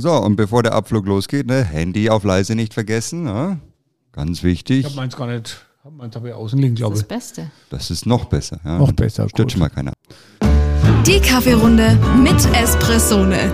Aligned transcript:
So, 0.00 0.12
und 0.12 0.36
bevor 0.36 0.62
der 0.62 0.74
Abflug 0.74 1.06
losgeht, 1.06 1.46
ne, 1.46 1.62
Handy 1.64 2.10
auf 2.10 2.24
leise 2.24 2.54
nicht 2.54 2.74
vergessen. 2.74 3.24
Ne? 3.24 3.60
Ganz 4.12 4.42
wichtig. 4.42 4.80
Ich 4.80 4.84
habe 4.86 4.96
meins 4.96 5.16
gar 5.16 5.26
nicht, 5.26 5.64
hab 5.84 5.92
meins 5.92 6.14
habe 6.16 6.28
ich 6.28 6.34
außen 6.34 6.58
liegen, 6.58 6.74
glaube 6.74 6.94
Das 6.94 7.02
ich. 7.02 7.08
Beste. 7.08 7.50
Das 7.70 7.90
ist 7.90 8.06
noch 8.06 8.26
besser. 8.26 8.58
Ja? 8.64 8.78
Noch 8.78 8.92
besser, 8.92 9.28
Stört 9.28 9.52
schon 9.52 9.60
mal 9.60 9.68
keiner. 9.68 9.92
Die 11.06 11.20
Kaffeerunde 11.20 11.96
mit 12.22 12.44
Espressone. 12.54 13.52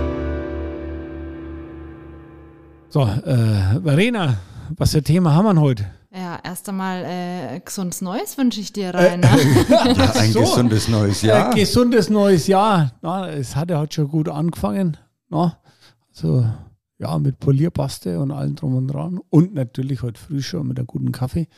So, 2.88 3.02
äh, 3.02 3.80
Verena, 3.82 4.36
was 4.76 4.92
für 4.92 5.02
Thema 5.02 5.34
haben 5.34 5.56
wir 5.56 5.60
heute? 5.60 5.86
Ja, 6.14 6.38
erst 6.44 6.68
einmal 6.68 7.04
äh, 7.06 7.60
gesundes 7.64 8.02
Neues 8.02 8.36
wünsche 8.36 8.60
ich 8.60 8.72
dir, 8.72 8.94
Rainer. 8.94 9.30
Ja, 9.68 10.12
ein 10.12 10.30
so. 10.32 10.40
gesundes 10.40 10.88
neues 10.88 11.22
Jahr. 11.22 11.52
Äh, 11.52 11.60
gesundes 11.60 12.10
neues 12.10 12.46
Jahr. 12.46 12.92
Na, 13.00 13.30
es 13.30 13.56
hat 13.56 13.70
ja 13.70 13.78
heute 13.78 13.94
schon 13.94 14.08
gut 14.08 14.28
angefangen. 14.28 14.98
Na, 15.30 15.56
also, 16.14 16.44
ja, 16.98 17.18
mit 17.18 17.38
Polierpaste 17.40 18.20
und 18.20 18.30
allem 18.30 18.54
drum 18.54 18.74
und 18.76 18.88
dran. 18.88 19.20
Und 19.30 19.54
natürlich 19.54 20.02
heute 20.02 20.20
früh 20.20 20.42
schon 20.42 20.68
mit 20.68 20.78
einem 20.78 20.86
guten 20.86 21.12
Kaffee. 21.12 21.48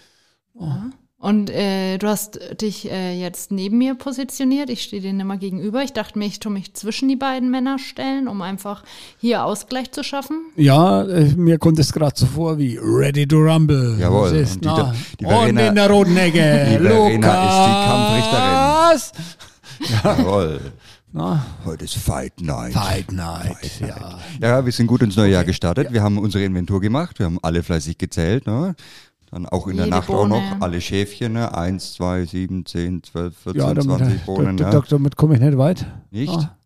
Und 1.18 1.48
äh, 1.50 1.96
du 1.98 2.06
hast 2.06 2.38
dich 2.60 2.90
äh, 2.90 3.18
jetzt 3.18 3.50
neben 3.50 3.78
mir 3.78 3.94
positioniert. 3.94 4.68
Ich 4.68 4.82
stehe 4.82 5.00
denen 5.00 5.20
immer 5.20 5.38
gegenüber. 5.38 5.82
Ich 5.82 5.92
dachte 5.94 6.18
mir, 6.18 6.26
ich 6.26 6.38
tue 6.38 6.52
mich 6.52 6.74
zwischen 6.74 7.08
die 7.08 7.16
beiden 7.16 7.50
Männer 7.50 7.78
stellen, 7.78 8.28
um 8.28 8.42
einfach 8.42 8.84
hier 9.18 9.44
Ausgleich 9.44 9.90
zu 9.90 10.04
schaffen. 10.04 10.44
Ja, 10.56 11.02
äh, 11.04 11.34
mir 11.34 11.58
kommt 11.58 11.78
es 11.78 11.92
gerade 11.92 12.12
so 12.14 12.26
vor 12.26 12.58
wie 12.58 12.78
Ready 12.80 13.26
to 13.26 13.36
Rumble. 13.38 13.96
Jawohl. 13.98 14.30
Das 14.32 14.50
ist, 14.50 14.56
Und 14.56 14.64
die- 14.64 14.68
na, 14.68 14.94
die 15.20 15.24
und 15.24 15.30
Verena- 15.32 15.68
in 15.68 15.74
der 15.74 15.90
roten 15.90 16.16
Ecke. 16.16 16.66
Die 16.78 16.86
Verena 16.86 18.90
Lukas. 18.92 19.12
Jawohl. 20.04 20.60
Na, 21.16 21.46
Heute 21.64 21.84
ist 21.84 21.94
Fight 21.94 22.40
Night. 22.40 22.72
Fight 22.72 23.12
Night. 23.12 23.80
Ja. 23.80 24.18
Ja, 24.40 24.64
wir 24.64 24.72
sind 24.72 24.88
gut 24.88 25.00
ins 25.00 25.14
neue 25.16 25.30
Jahr 25.30 25.44
gestartet. 25.44 25.92
Wir 25.92 26.02
haben 26.02 26.18
unsere 26.18 26.42
Inventur 26.44 26.80
gemacht. 26.80 27.20
Wir 27.20 27.26
haben 27.26 27.38
alle 27.40 27.62
fleißig 27.62 27.98
gezählt. 27.98 28.48
Ne? 28.48 28.74
Dann 29.30 29.46
auch 29.46 29.68
in 29.68 29.76
der 29.76 29.84
Jede 29.86 29.96
Nacht 29.96 30.10
auch 30.10 30.22
Bohne. 30.26 30.30
noch 30.50 30.60
alle 30.60 30.80
Schäfchen. 30.80 31.34
Ne? 31.34 31.56
Eins, 31.56 31.94
zwei, 31.94 32.24
sieben, 32.24 32.66
zehn, 32.66 33.00
zwölf, 33.04 33.36
14, 33.44 33.60
Ja, 33.62 33.68
damit, 33.74 33.96
20 33.98 34.14
äh, 34.14 34.18
Bohnen. 34.26 34.56
Dok- 34.56 34.66
Ne? 34.66 34.70
Dok- 34.72 34.88
damit 34.88 35.16
komme 35.16 35.34
ich 35.36 35.40
nicht 35.40 35.56
weit. 35.56 35.86
Nicht? 36.10 36.32
Ah, 36.32 36.56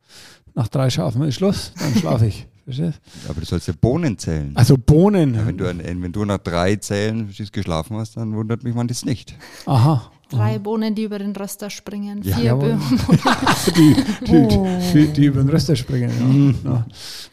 nach 0.54 0.68
drei 0.68 0.88
Schafen 0.88 1.20
ist 1.24 1.34
Schluss, 1.34 1.72
dann 1.78 1.94
schlafe 1.94 2.24
ich. 2.26 2.46
Verstehst? 2.64 3.00
Aber 3.28 3.40
du 3.40 3.46
sollst 3.46 3.68
ja 3.68 3.74
Bohnen 3.78 4.16
zählen. 4.16 4.52
Also 4.54 4.78
Bohnen. 4.78 5.34
Ja, 5.34 5.46
wenn, 5.46 5.58
du 5.58 5.66
eine 5.68 5.82
Inventur 5.82 6.24
nach 6.24 6.38
drei 6.38 6.76
Zählen 6.76 7.30
geschlafen 7.52 7.98
hast, 7.98 8.16
dann 8.16 8.34
wundert 8.34 8.62
mich 8.64 8.74
man 8.74 8.88
das 8.88 9.04
nicht. 9.04 9.34
Aha. 9.66 10.10
Drei 10.28 10.58
Bohnen, 10.58 10.94
die 10.94 11.04
über 11.04 11.18
den 11.18 11.34
Röster 11.34 11.70
springen. 11.70 12.22
Ja. 12.22 12.36
Vier 12.36 12.44
Jawohl. 12.44 12.68
Böhmen. 12.70 13.00
Die, 13.76 13.94
die, 14.26 14.92
die, 14.92 15.06
die 15.12 15.24
über 15.26 15.40
den 15.42 15.48
Röster 15.48 15.74
springen. 15.76 16.54
Ja. 16.64 16.70
Na, 16.70 16.86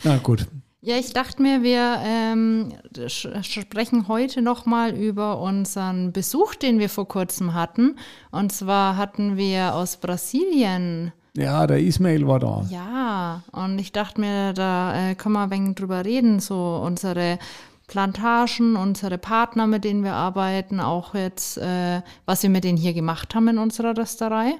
na 0.04 0.18
gut. 0.18 0.48
Ja, 0.82 0.98
ich 0.98 1.14
dachte 1.14 1.42
mir, 1.42 1.64
wir 1.64 1.98
ähm, 2.06 2.72
sprechen 3.10 4.08
heute 4.08 4.42
nochmal 4.44 4.92
über 4.96 5.40
unseren 5.42 6.12
Besuch, 6.12 6.54
den 6.56 6.78
wir 6.78 6.90
vor 6.90 7.08
kurzem 7.08 7.54
hatten. 7.56 7.96
Und 8.32 8.52
zwar 8.52 8.96
hatten 8.96 9.36
wir 9.36 9.74
aus 9.74 9.98
Brasilien, 9.98 11.12
Ja, 11.36 11.66
der 11.66 11.80
Ismail 11.80 12.28
war 12.28 12.40
da. 12.40 12.66
ja, 12.70 13.44
und 13.52 13.80
ich 13.80 13.92
dachte 13.94 14.22
mir, 14.22 14.54
da 14.54 15.10
äh, 15.10 15.16
können 15.16 15.34
wir 15.34 15.42
ein 15.44 15.50
wenig 15.52 15.76
drüber 15.76 16.06
reden, 16.06 16.40
so 16.40 16.80
unsere 16.86 17.40
Plantagen, 17.88 18.76
unsere 18.76 19.18
Partner, 19.18 19.68
mit 19.68 19.84
denen 19.84 20.04
wir 20.04 20.14
arbeiten, 20.14 20.80
auch 20.80 21.14
jetzt, 21.16 21.58
äh, 21.58 22.02
was 22.26 22.44
wir 22.44 22.50
mit 22.50 22.64
denen 22.64 22.78
hier 22.78 22.94
gemacht 22.94 23.36
haben 23.36 23.48
in 23.48 23.58
unserer 23.58 23.98
Rösterei. 23.98 24.56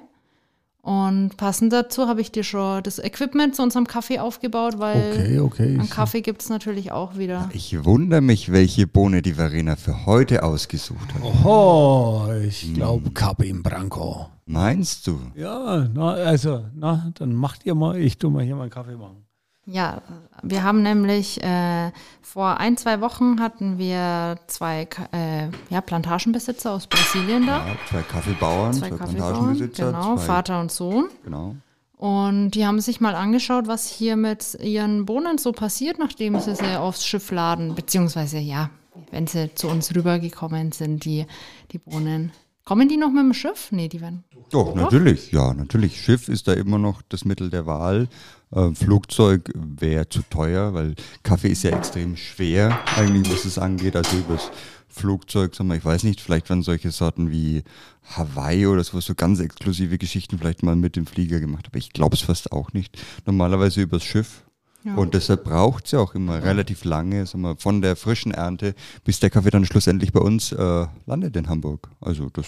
Und 0.86 1.36
passend 1.36 1.72
dazu 1.72 2.06
habe 2.06 2.20
ich 2.20 2.30
dir 2.30 2.44
schon 2.44 2.80
das 2.84 3.00
Equipment 3.00 3.56
zu 3.56 3.62
unserem 3.64 3.88
Kaffee 3.88 4.20
aufgebaut, 4.20 4.78
weil 4.78 5.14
Okay, 5.14 5.40
okay. 5.40 5.78
an 5.80 5.90
Kaffee 5.90 6.20
gibt 6.20 6.42
es 6.42 6.48
natürlich 6.48 6.92
auch 6.92 7.18
wieder. 7.18 7.50
Ich 7.52 7.84
wundere 7.84 8.20
mich, 8.20 8.52
welche 8.52 8.86
Bohne 8.86 9.20
die 9.20 9.32
Verena 9.32 9.74
für 9.74 10.06
heute 10.06 10.44
ausgesucht 10.44 11.12
hat. 11.12 11.44
Oh, 11.44 12.28
ich 12.40 12.72
glaube 12.72 13.10
Kappe 13.10 13.46
im 13.46 13.64
Branco. 13.64 14.28
Meinst 14.44 15.08
du? 15.08 15.18
Ja, 15.34 15.88
na, 15.92 16.10
also, 16.12 16.66
na, 16.72 17.10
dann 17.18 17.34
macht 17.34 17.66
ihr 17.66 17.74
mal, 17.74 17.98
ich 17.98 18.18
tu 18.18 18.30
mal 18.30 18.44
hier 18.44 18.54
mal 18.54 18.62
einen 18.62 18.70
Kaffee 18.70 18.94
machen. 18.94 19.24
Ja, 19.68 20.00
wir 20.42 20.62
haben 20.62 20.82
nämlich 20.82 21.42
äh, 21.42 21.90
vor 22.22 22.58
ein, 22.60 22.76
zwei 22.76 23.00
Wochen 23.00 23.40
hatten 23.40 23.78
wir 23.78 24.38
zwei 24.46 24.88
äh, 25.12 25.48
ja, 25.70 25.80
Plantagenbesitzer 25.80 26.72
aus 26.72 26.86
Brasilien 26.86 27.46
da. 27.46 27.66
Ja, 27.66 27.76
zwei 27.90 28.02
Kaffeebauern, 28.02 28.72
zwei 28.72 28.88
zwei, 28.90 28.96
Kaffeebauern, 28.96 29.32
Plantagenbesitzer. 29.32 29.86
genau, 29.86 30.16
zwei, 30.16 30.24
Vater 30.24 30.60
und 30.60 30.70
Sohn. 30.70 31.08
Genau. 31.24 31.56
Und 31.96 32.50
die 32.50 32.64
haben 32.64 32.80
sich 32.80 33.00
mal 33.00 33.16
angeschaut, 33.16 33.66
was 33.66 33.88
hier 33.88 34.16
mit 34.16 34.56
ihren 34.62 35.04
Bohnen 35.04 35.38
so 35.38 35.50
passiert, 35.50 35.98
nachdem 35.98 36.38
sie 36.38 36.54
sie 36.54 36.78
aufs 36.78 37.04
Schiff 37.04 37.32
laden, 37.32 37.74
beziehungsweise 37.74 38.38
ja, 38.38 38.70
wenn 39.10 39.26
sie 39.26 39.52
zu 39.54 39.66
uns 39.68 39.94
rübergekommen 39.94 40.70
sind, 40.72 41.04
die, 41.04 41.26
die 41.72 41.78
Bohnen. 41.78 42.30
Kommen 42.64 42.88
die 42.88 42.96
noch 42.96 43.10
mit 43.10 43.22
dem 43.22 43.32
Schiff? 43.32 43.68
Nee, 43.70 43.88
die 43.88 44.00
werden. 44.00 44.24
Doch, 44.50 44.74
natürlich, 44.74 45.32
ja, 45.32 45.54
natürlich. 45.54 46.00
Schiff 46.00 46.28
ist 46.28 46.46
da 46.48 46.52
immer 46.52 46.78
noch 46.78 47.00
das 47.08 47.24
Mittel 47.24 47.48
der 47.48 47.64
Wahl. 47.66 48.08
Ähm, 48.52 48.76
Flugzeug 48.76 49.52
wäre 49.54 50.08
zu 50.08 50.22
teuer, 50.30 50.72
weil 50.72 50.94
Kaffee 51.22 51.48
ist 51.48 51.64
ja 51.64 51.76
extrem 51.76 52.16
schwer, 52.16 52.78
eigentlich, 52.96 53.32
was 53.32 53.44
es 53.44 53.58
angeht. 53.58 53.96
Also 53.96 54.16
übers 54.16 54.50
Flugzeug, 54.88 55.54
sag 55.54 55.66
mal, 55.66 55.76
ich 55.76 55.84
weiß 55.84 56.04
nicht, 56.04 56.20
vielleicht 56.20 56.48
waren 56.48 56.62
solche 56.62 56.90
Sorten 56.90 57.30
wie 57.30 57.64
Hawaii 58.04 58.66
oder 58.66 58.84
so, 58.84 58.98
so 59.00 59.14
ganz 59.14 59.40
exklusive 59.40 59.98
Geschichten 59.98 60.38
vielleicht 60.38 60.62
mal 60.62 60.76
mit 60.76 60.96
dem 60.96 61.06
Flieger 61.06 61.40
gemacht, 61.40 61.66
aber 61.68 61.76
ich 61.76 61.92
glaube 61.92 62.14
es 62.16 62.22
fast 62.22 62.52
auch 62.52 62.72
nicht. 62.72 62.98
Normalerweise 63.26 63.82
übers 63.82 64.04
Schiff. 64.04 64.42
Ja. 64.84 64.94
Und 64.94 65.14
deshalb 65.14 65.42
braucht 65.42 65.86
es 65.86 65.90
ja 65.90 65.98
auch 65.98 66.14
immer 66.14 66.42
relativ 66.44 66.84
lange, 66.84 67.26
sagen 67.26 67.42
wir, 67.42 67.56
von 67.56 67.82
der 67.82 67.96
frischen 67.96 68.30
Ernte, 68.30 68.74
bis 69.02 69.18
der 69.18 69.30
Kaffee 69.30 69.50
dann 69.50 69.66
schlussendlich 69.66 70.12
bei 70.12 70.20
uns 70.20 70.52
äh, 70.52 70.86
landet 71.06 71.36
in 71.36 71.48
Hamburg. 71.48 71.88
Also 72.00 72.30
das, 72.30 72.46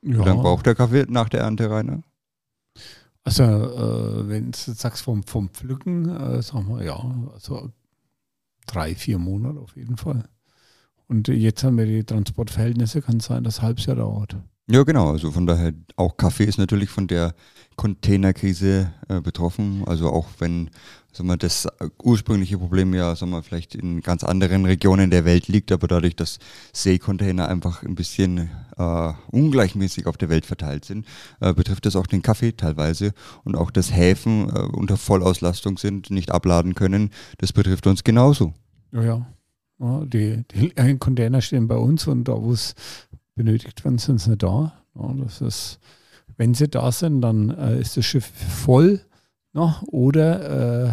wie 0.00 0.12
lange 0.12 0.40
braucht 0.40 0.64
der 0.64 0.74
Kaffee 0.74 1.04
nach 1.06 1.28
der 1.28 1.40
Ernte, 1.40 1.68
Rainer? 1.68 2.02
Also, 3.26 3.42
äh, 3.42 4.28
wenn 4.28 4.52
du 4.52 4.56
sagst 4.56 5.02
vom, 5.02 5.24
vom 5.24 5.48
Pflücken, 5.48 6.08
äh, 6.08 6.40
sagen 6.42 6.68
wir, 6.68 6.84
ja, 6.84 6.96
also 7.34 7.72
drei, 8.66 8.94
vier 8.94 9.18
Monate 9.18 9.58
auf 9.58 9.74
jeden 9.74 9.96
Fall. 9.96 10.28
Und 11.08 11.26
jetzt 11.26 11.64
haben 11.64 11.76
wir 11.76 11.86
die 11.86 12.04
Transportverhältnisse, 12.04 13.02
kann 13.02 13.18
sein, 13.18 13.42
dass 13.42 13.58
ein 13.58 13.66
halbes 13.66 13.86
Jahr 13.86 13.96
dauert. 13.96 14.36
Ja, 14.68 14.82
genau. 14.82 15.10
Also 15.12 15.30
von 15.30 15.46
daher, 15.46 15.72
auch 15.94 16.16
Kaffee 16.16 16.44
ist 16.44 16.58
natürlich 16.58 16.90
von 16.90 17.06
der 17.06 17.34
Containerkrise 17.76 18.92
äh, 19.08 19.20
betroffen. 19.20 19.84
Also 19.86 20.10
auch 20.10 20.26
wenn 20.38 20.70
sagen 21.16 21.28
wir, 21.28 21.36
das 21.36 21.66
ursprüngliche 22.02 22.58
Problem 22.58 22.92
ja 22.92 23.14
sagen 23.16 23.32
wir, 23.32 23.42
vielleicht 23.42 23.74
in 23.74 24.00
ganz 24.00 24.22
anderen 24.22 24.66
Regionen 24.66 25.10
der 25.10 25.24
Welt 25.24 25.48
liegt, 25.48 25.72
aber 25.72 25.88
dadurch, 25.88 26.14
dass 26.14 26.38
Seekontainer 26.72 27.48
einfach 27.48 27.82
ein 27.82 27.94
bisschen 27.94 28.50
äh, 28.76 29.12
ungleichmäßig 29.30 30.06
auf 30.06 30.16
der 30.16 30.28
Welt 30.28 30.46
verteilt 30.46 30.84
sind, 30.84 31.06
äh, 31.40 31.54
betrifft 31.54 31.86
das 31.86 31.96
auch 31.96 32.06
den 32.06 32.22
Kaffee 32.22 32.52
teilweise 32.52 33.12
und 33.44 33.56
auch, 33.56 33.70
dass 33.70 33.94
Häfen 33.94 34.50
äh, 34.50 34.58
unter 34.60 34.96
Vollauslastung 34.96 35.78
sind, 35.78 36.10
nicht 36.10 36.30
abladen 36.30 36.74
können. 36.74 37.10
Das 37.38 37.52
betrifft 37.52 37.86
uns 37.86 38.04
genauso. 38.04 38.52
Ja, 38.92 39.02
ja. 39.02 39.26
ja 39.78 40.04
die, 40.04 40.44
die 40.54 40.98
Container 40.98 41.40
stehen 41.40 41.66
bei 41.66 41.76
uns 41.76 42.06
und 42.06 42.24
da, 42.24 42.34
wo 42.34 42.52
es 42.52 42.74
benötigt 43.36 43.84
werden, 43.84 43.98
sind 43.98 44.20
sie 44.20 44.30
nicht 44.30 44.42
da. 44.42 44.72
Ja, 44.96 45.14
das 45.14 45.40
ist, 45.40 45.78
wenn 46.36 46.54
sie 46.54 46.68
da 46.68 46.90
sind, 46.90 47.20
dann 47.20 47.50
äh, 47.50 47.78
ist 47.80 47.96
das 47.96 48.04
Schiff 48.04 48.26
voll. 48.26 49.00
Ja, 49.52 49.80
oder 49.86 50.40
äh, 50.42 50.86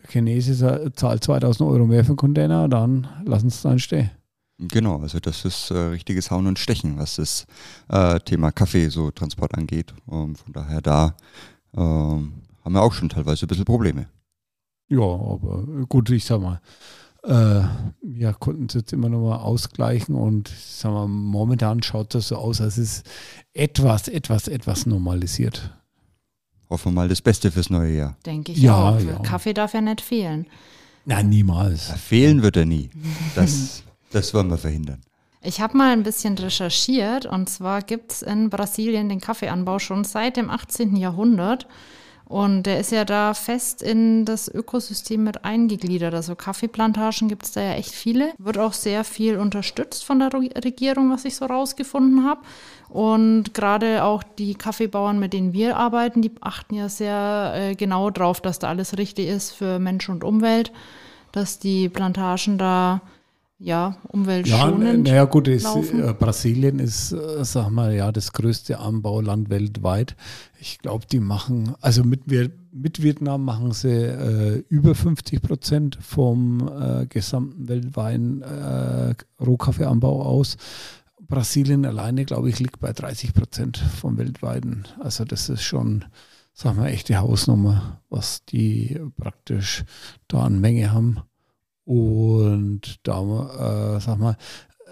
der 0.00 0.10
Chinese 0.10 0.92
zahlt 0.94 1.24
2000 1.24 1.68
Euro 1.68 1.86
mehr 1.86 2.04
für 2.04 2.12
den 2.12 2.16
Container, 2.16 2.68
dann 2.68 3.08
lassen 3.24 3.48
sie 3.50 3.56
es 3.56 3.62
dann 3.62 3.78
stehen. 3.78 4.10
Genau, 4.58 5.00
also 5.00 5.20
das 5.20 5.44
ist 5.44 5.70
äh, 5.70 5.76
richtiges 5.76 6.30
Hauen 6.30 6.46
und 6.46 6.58
Stechen, 6.58 6.98
was 6.98 7.16
das 7.16 7.46
äh, 7.88 8.18
Thema 8.20 8.52
Kaffee, 8.52 8.88
so 8.88 9.10
Transport 9.10 9.54
angeht. 9.54 9.92
Ähm, 10.10 10.34
von 10.34 10.52
daher 10.52 10.80
da 10.80 11.14
ähm, 11.76 12.32
haben 12.64 12.72
wir 12.72 12.82
auch 12.82 12.92
schon 12.92 13.08
teilweise 13.08 13.44
ein 13.44 13.48
bisschen 13.48 13.64
Probleme. 13.66 14.06
Ja, 14.88 15.00
aber 15.00 15.64
gut, 15.88 16.08
ich 16.10 16.24
sag 16.24 16.40
mal, 16.40 16.60
äh, 17.26 17.62
wir 18.02 18.32
konnten 18.34 18.66
es 18.68 18.74
jetzt 18.74 18.92
immer 18.92 19.08
noch 19.08 19.20
mal 19.20 19.36
ausgleichen 19.38 20.14
und 20.14 20.48
ich 20.48 20.64
sag 20.64 20.92
mal, 20.92 21.06
momentan 21.08 21.82
schaut 21.82 22.14
das 22.14 22.28
so 22.28 22.36
aus, 22.36 22.60
als 22.60 22.78
es 22.78 23.02
etwas, 23.52 24.08
etwas, 24.08 24.48
etwas 24.48 24.86
normalisiert. 24.86 25.72
Hoffen 26.70 26.92
wir 26.92 26.96
mal 27.02 27.08
das 27.08 27.22
Beste 27.22 27.50
fürs 27.50 27.70
neue 27.70 27.96
Jahr. 27.96 28.16
Denke 28.26 28.52
ich 28.52 28.58
Ja, 28.58 28.90
auch. 28.90 29.00
ja. 29.00 29.18
Kaffee 29.20 29.54
darf 29.54 29.74
ja 29.74 29.80
nicht 29.80 30.00
fehlen. 30.00 30.46
Nein, 31.04 31.28
niemals. 31.28 31.90
Fehlen 31.92 32.42
wird 32.42 32.56
er 32.56 32.66
nie. 32.66 32.90
Das, 33.36 33.82
das 34.10 34.32
wollen 34.34 34.48
wir 34.48 34.58
verhindern. 34.58 35.00
Ich 35.42 35.60
habe 35.60 35.76
mal 35.76 35.92
ein 35.92 36.02
bisschen 36.02 36.36
recherchiert 36.38 37.24
und 37.26 37.48
zwar 37.48 37.82
gibt 37.82 38.10
es 38.12 38.22
in 38.22 38.50
Brasilien 38.50 39.08
den 39.08 39.20
Kaffeeanbau 39.20 39.78
schon 39.78 40.02
seit 40.02 40.36
dem 40.36 40.50
18. 40.50 40.96
Jahrhundert. 40.96 41.68
Und 42.28 42.64
der 42.64 42.80
ist 42.80 42.90
ja 42.90 43.04
da 43.04 43.34
fest 43.34 43.82
in 43.82 44.24
das 44.24 44.48
Ökosystem 44.52 45.22
mit 45.22 45.44
eingegliedert. 45.44 46.12
Also 46.12 46.34
Kaffeeplantagen 46.34 47.28
gibt 47.28 47.44
es 47.44 47.52
da 47.52 47.60
ja 47.62 47.74
echt 47.74 47.92
viele. 47.92 48.32
Wird 48.38 48.58
auch 48.58 48.72
sehr 48.72 49.04
viel 49.04 49.38
unterstützt 49.38 50.04
von 50.04 50.18
der 50.18 50.32
Re- 50.34 50.50
Regierung, 50.64 51.10
was 51.12 51.24
ich 51.24 51.36
so 51.36 51.46
rausgefunden 51.46 52.24
habe. 52.24 52.40
Und 52.88 53.54
gerade 53.54 54.02
auch 54.02 54.24
die 54.24 54.54
Kaffeebauern, 54.54 55.18
mit 55.18 55.32
denen 55.32 55.52
wir 55.52 55.76
arbeiten, 55.76 56.20
die 56.20 56.32
achten 56.40 56.74
ja 56.74 56.88
sehr 56.88 57.52
äh, 57.54 57.74
genau 57.76 58.10
drauf, 58.10 58.40
dass 58.40 58.58
da 58.58 58.68
alles 58.68 58.98
richtig 58.98 59.28
ist 59.28 59.52
für 59.52 59.78
Mensch 59.78 60.08
und 60.08 60.24
Umwelt 60.24 60.72
dass 61.32 61.58
die 61.58 61.90
Plantagen 61.90 62.56
da 62.56 63.02
ja 63.58 63.96
Ja, 63.96 63.98
umweltschonend 64.08 65.04
naja 65.04 65.24
gut, 65.24 65.48
ist, 65.48 65.64
äh, 65.64 66.14
Brasilien 66.18 66.78
ist, 66.78 67.12
äh, 67.12 67.44
sag 67.44 67.70
mal, 67.70 67.94
ja, 67.94 68.12
das 68.12 68.32
größte 68.32 68.78
Anbauland 68.78 69.48
weltweit. 69.48 70.14
Ich 70.60 70.78
glaube, 70.78 71.06
die 71.10 71.20
machen, 71.20 71.74
also 71.80 72.04
mit, 72.04 72.24
mit 72.72 73.02
Vietnam 73.02 73.44
machen 73.44 73.72
sie 73.72 73.88
äh, 73.88 74.64
über 74.68 74.94
50 74.94 75.40
Prozent 75.40 75.98
vom 76.02 76.68
äh, 76.68 77.06
gesamten 77.06 77.68
weltweiten 77.68 78.42
äh, 78.42 79.14
Rohkaffeeanbau 79.42 80.22
aus. 80.22 80.58
Brasilien 81.20 81.86
alleine, 81.86 82.24
glaube 82.24 82.50
ich, 82.50 82.60
liegt 82.60 82.80
bei 82.80 82.92
30 82.92 83.32
Prozent 83.32 83.78
vom 83.78 84.18
weltweiten. 84.18 84.84
Also 85.00 85.24
das 85.24 85.48
ist 85.48 85.62
schon, 85.62 86.04
sag 86.52 86.76
mal, 86.76 86.88
echte 86.88 87.16
Hausnummer, 87.16 88.02
was 88.10 88.44
die 88.44 89.00
praktisch 89.16 89.84
da 90.28 90.44
an 90.44 90.60
Menge 90.60 90.92
haben. 90.92 91.20
Und 91.86 92.98
da, 93.04 93.96
äh, 93.96 94.00
sag 94.00 94.18
mal, 94.18 94.36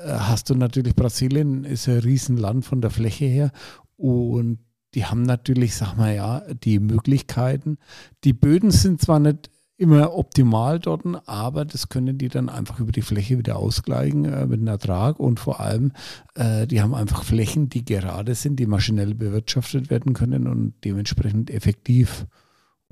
äh, 0.03 0.13
hast 0.13 0.49
du 0.49 0.55
natürlich, 0.55 0.95
Brasilien 0.95 1.65
ist 1.65 1.89
ein 1.89 1.99
Riesenland 1.99 2.65
von 2.65 2.81
der 2.81 2.91
Fläche 2.91 3.25
her 3.25 3.51
und 3.97 4.61
die 4.95 5.05
haben 5.05 5.23
natürlich, 5.23 5.75
sag 5.75 5.97
mal, 5.97 6.15
ja, 6.15 6.43
die 6.63 6.79
Möglichkeiten. 6.79 7.79
Die 8.23 8.33
Böden 8.33 8.71
sind 8.71 9.03
zwar 9.03 9.19
nicht 9.19 9.51
immer 9.77 10.17
optimal 10.17 10.79
dort, 10.79 11.03
aber 11.27 11.65
das 11.65 11.89
können 11.89 12.17
die 12.17 12.29
dann 12.29 12.49
einfach 12.49 12.79
über 12.79 12.93
die 12.93 13.03
Fläche 13.03 13.39
wieder 13.39 13.57
ausgleichen 13.57 14.25
äh, 14.25 14.47
mit 14.47 14.61
einem 14.61 14.69
Ertrag 14.69 15.19
und 15.19 15.41
vor 15.41 15.59
allem, 15.59 15.93
äh, 16.37 16.69
die 16.69 16.81
haben 16.81 16.95
einfach 16.95 17.25
Flächen, 17.25 17.69
die 17.71 17.85
gerade 17.85 18.37
sind, 18.37 18.61
die 18.61 18.67
maschinell 18.67 19.15
bewirtschaftet 19.15 19.91
werden 19.91 20.15
können 20.15 20.47
und 20.47 20.75
dementsprechend 20.85 21.51
effektiv. 21.51 22.27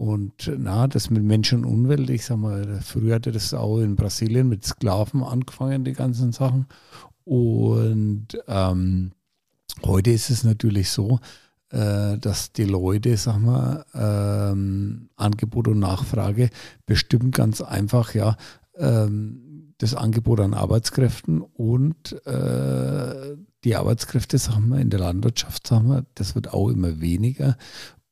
Und 0.02 0.50
na, 0.58 0.88
das 0.88 1.10
mit 1.10 1.22
Mensch 1.22 1.52
und 1.52 1.64
Umwelt, 1.64 2.10
ich 2.10 2.24
sag 2.24 2.38
mal, 2.38 2.80
früher 2.82 3.14
hatte 3.14 3.30
das 3.30 3.54
auch 3.54 3.78
in 3.78 3.94
Brasilien 3.94 4.48
mit 4.48 4.64
Sklaven 4.64 5.22
angefangen, 5.22 5.84
die 5.84 5.92
ganzen 5.92 6.32
Sachen. 6.32 6.66
Und 7.22 8.26
ähm, 8.48 9.12
heute 9.84 10.10
ist 10.10 10.28
es 10.28 10.42
natürlich 10.42 10.90
so, 10.90 11.20
äh, 11.70 12.18
dass 12.18 12.50
die 12.50 12.64
Leute, 12.64 13.16
sag 13.16 13.38
mal, 13.38 13.84
ähm, 13.94 15.08
Angebot 15.14 15.68
und 15.68 15.78
Nachfrage 15.78 16.50
bestimmen 16.84 17.30
ganz 17.30 17.60
einfach, 17.60 18.12
ja, 18.12 18.36
ähm, 18.74 19.74
das 19.78 19.94
Angebot 19.94 20.40
an 20.40 20.52
Arbeitskräften 20.52 21.42
und 21.42 22.26
äh, 22.26 23.36
die 23.62 23.76
Arbeitskräfte, 23.76 24.38
sagen 24.38 24.70
wir, 24.70 24.80
in 24.80 24.90
der 24.90 24.98
Landwirtschaft, 24.98 25.64
sagen 25.64 25.90
wir, 25.90 26.04
das 26.16 26.34
wird 26.34 26.52
auch 26.52 26.70
immer 26.70 27.00
weniger. 27.00 27.56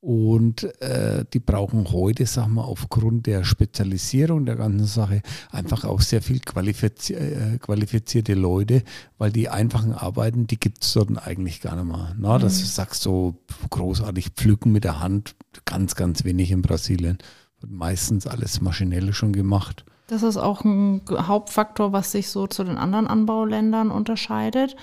Und 0.01 0.63
äh, 0.81 1.25
die 1.31 1.39
brauchen 1.39 1.91
heute, 1.91 2.25
sagen 2.25 2.55
wir, 2.55 2.65
aufgrund 2.65 3.27
der 3.27 3.43
Spezialisierung 3.43 4.47
der 4.47 4.55
ganzen 4.55 4.87
Sache 4.87 5.21
einfach 5.51 5.85
auch 5.85 6.01
sehr 6.01 6.23
viel 6.23 6.39
qualifizi 6.39 7.13
äh, 7.13 7.59
qualifizierte 7.59 8.33
Leute, 8.33 8.81
weil 9.19 9.31
die 9.31 9.49
einfachen 9.49 9.93
Arbeiten, 9.93 10.47
die 10.47 10.59
gibt 10.59 10.83
es 10.83 10.93
dort 10.93 11.15
eigentlich 11.27 11.61
gar 11.61 11.75
nicht 11.75 11.85
mehr. 11.85 12.15
Na, 12.17 12.39
das 12.39 12.59
Mhm. 12.61 12.65
sagst 12.65 13.05
du 13.05 13.35
großartig 13.69 14.29
pflücken 14.29 14.71
mit 14.71 14.85
der 14.85 14.99
Hand, 15.01 15.35
ganz, 15.65 15.93
ganz 15.93 16.23
wenig 16.23 16.49
in 16.49 16.63
Brasilien. 16.63 17.19
Wird 17.59 17.71
meistens 17.71 18.25
alles 18.25 18.59
maschinell 18.59 19.13
schon 19.13 19.33
gemacht. 19.33 19.85
Das 20.07 20.23
ist 20.23 20.37
auch 20.37 20.63
ein 20.65 21.01
Hauptfaktor, 21.11 21.93
was 21.93 22.11
sich 22.11 22.29
so 22.29 22.47
zu 22.47 22.63
den 22.63 22.77
anderen 22.77 23.05
Anbauländern 23.05 23.91
unterscheidet. 23.91 24.75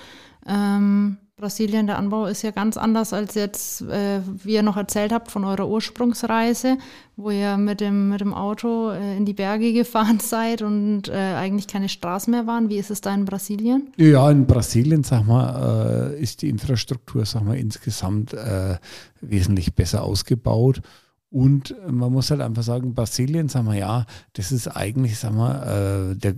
Ähm, 0.47 1.17
Brasilien, 1.39 1.87
der 1.87 1.97
Anbau 1.97 2.25
ist 2.25 2.41
ja 2.41 2.51
ganz 2.51 2.77
anders 2.77 3.13
als 3.13 3.33
jetzt, 3.35 3.81
äh, 3.83 4.21
wie 4.43 4.53
ihr 4.53 4.63
noch 4.63 4.77
erzählt 4.77 5.11
habt 5.11 5.31
von 5.31 5.45
eurer 5.45 5.67
Ursprungsreise, 5.67 6.77
wo 7.15 7.31
ihr 7.31 7.57
mit 7.57 7.81
dem, 7.81 8.09
mit 8.09 8.21
dem 8.21 8.33
Auto 8.33 8.91
äh, 8.91 9.17
in 9.17 9.25
die 9.25 9.33
Berge 9.33 9.73
gefahren 9.73 10.19
seid 10.19 10.61
und 10.61 11.07
äh, 11.07 11.13
eigentlich 11.13 11.67
keine 11.67 11.89
Straßen 11.89 12.29
mehr 12.31 12.45
waren. 12.45 12.69
Wie 12.69 12.77
ist 12.77 12.91
es 12.91 13.01
da 13.01 13.13
in 13.13 13.25
Brasilien? 13.25 13.87
Ja, 13.97 14.29
in 14.29 14.45
Brasilien, 14.45 15.03
sag 15.03 15.25
mal, 15.25 16.11
äh, 16.13 16.21
ist 16.21 16.41
die 16.41 16.49
Infrastruktur, 16.49 17.25
sag 17.25 17.43
mal, 17.43 17.57
insgesamt 17.57 18.33
äh, 18.33 18.77
wesentlich 19.21 19.73
besser 19.73 20.03
ausgebaut. 20.03 20.81
Und 21.31 21.75
man 21.87 22.11
muss 22.11 22.31
halt 22.31 22.41
einfach 22.41 22.63
sagen, 22.63 22.95
Brasilien, 22.95 23.49
sag 23.49 23.63
mal, 23.63 23.77
ja, 23.77 24.05
das 24.33 24.51
ist 24.51 24.67
eigentlich, 24.67 25.19
sag 25.19 25.33
mal, 25.33 26.13
äh, 26.13 26.15
der, 26.15 26.33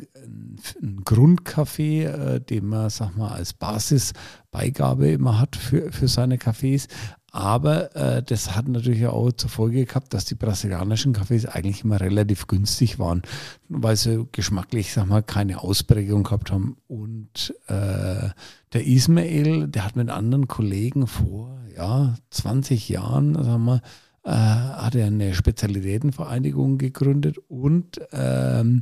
ein 0.81 1.01
Grundkaffee, 1.05 2.03
äh, 2.03 2.41
den 2.41 2.65
man, 2.65 2.89
sag 2.89 3.15
mal, 3.15 3.29
als 3.29 3.53
Basisbeigabe 3.53 5.09
immer 5.11 5.39
hat 5.39 5.55
für, 5.55 5.93
für 5.93 6.09
seine 6.09 6.37
Kaffees. 6.37 6.89
Aber 7.31 7.95
äh, 7.95 8.21
das 8.21 8.57
hat 8.57 8.67
natürlich 8.67 9.07
auch 9.07 9.31
zur 9.31 9.49
Folge 9.49 9.85
gehabt, 9.85 10.13
dass 10.13 10.25
die 10.25 10.35
brasilianischen 10.35 11.13
Kaffees 11.13 11.45
eigentlich 11.45 11.85
immer 11.85 12.01
relativ 12.01 12.47
günstig 12.47 12.99
waren, 12.99 13.21
weil 13.69 13.95
sie 13.95 14.27
geschmacklich, 14.33 14.91
sag 14.91 15.07
mal, 15.07 15.23
keine 15.23 15.61
Ausprägung 15.61 16.23
gehabt 16.23 16.51
haben. 16.51 16.75
Und 16.89 17.55
äh, 17.67 18.29
der 18.73 18.85
Ismail, 18.85 19.69
der 19.69 19.85
hat 19.85 19.95
mit 19.95 20.09
anderen 20.09 20.49
Kollegen 20.49 21.07
vor 21.07 21.57
ja, 21.73 22.15
20 22.31 22.89
Jahren, 22.89 23.41
sagen 23.41 23.63
wir, 23.63 23.81
äh, 24.23 24.29
hat 24.31 24.95
er 24.95 25.07
eine 25.07 25.33
Spezialitätenvereinigung 25.33 26.77
gegründet 26.77 27.37
und 27.47 27.99
ähm, 28.11 28.81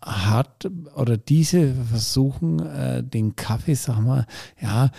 hat 0.00 0.70
oder 0.94 1.16
diese 1.16 1.74
versuchen, 1.74 2.60
äh, 2.60 3.02
den 3.02 3.36
Kaffee, 3.36 3.74
sag 3.74 4.00
mal, 4.00 4.26
ja, 4.60 4.90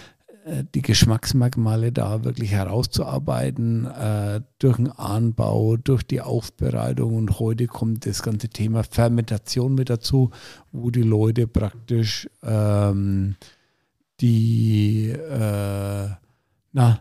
äh, 0.45 0.63
die 0.75 0.81
Geschmacksmerkmale 0.81 1.91
da 1.91 2.23
wirklich 2.23 2.51
herauszuarbeiten, 2.51 3.85
äh, 3.85 4.41
durch 4.59 4.77
den 4.77 4.91
Anbau, 4.91 5.77
durch 5.77 6.03
die 6.03 6.21
Aufbereitung. 6.21 7.15
Und 7.15 7.39
heute 7.39 7.65
kommt 7.67 8.05
das 8.05 8.21
ganze 8.21 8.49
Thema 8.49 8.83
Fermentation 8.83 9.73
mit 9.73 9.89
dazu, 9.89 10.29
wo 10.71 10.91
die 10.91 11.01
Leute 11.01 11.47
praktisch 11.47 12.29
ähm, 12.43 13.35
die, 14.21 15.09
äh, 15.09 16.09
na, 16.73 16.99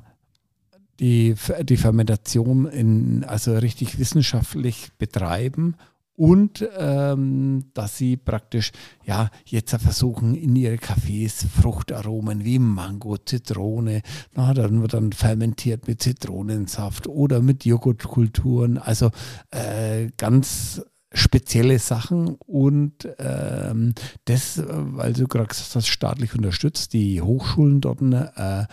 die, 1.01 1.35
die 1.63 1.77
Fermentation 1.77 2.67
in, 2.67 3.25
also 3.25 3.55
richtig 3.55 3.99
wissenschaftlich 3.99 4.91
betreiben 4.99 5.77
und 6.17 6.67
ähm, 6.79 7.65
dass 7.75 7.99
sie 7.99 8.17
praktisch 8.17 8.71
ja 9.05 9.31
jetzt 9.45 9.75
versuchen 9.75 10.35
in 10.35 10.55
ihre 10.55 10.79
Kaffees 10.79 11.47
Fruchtaromen 11.61 12.45
wie 12.45 12.61
Mango, 12.61 13.17
Zitrone, 13.19 14.03
na, 14.35 14.55
dann 14.55 14.81
wird 14.81 14.95
dann 14.95 15.13
fermentiert 15.13 15.89
mit 15.89 16.03
Zitronensaft 16.03 17.09
oder 17.09 17.41
mit 17.41 17.65
Joghurtkulturen, 17.65 18.79
also 18.79 19.11
äh, 19.51 20.11
ganz 20.17 20.83
spezielle 21.13 21.79
Sachen 21.79 22.37
und 22.47 23.09
ähm, 23.19 23.95
das, 24.25 24.59
äh, 24.59 24.65
weil 24.69 25.15
du 25.15 25.27
gerade 25.27 25.49
gesagt 25.49 25.75
hast, 25.75 25.87
staatlich 25.87 26.35
unterstützt, 26.35 26.93
die 26.93 27.23
Hochschulen 27.23 27.81
dort 27.81 28.03
äh, 28.03 28.67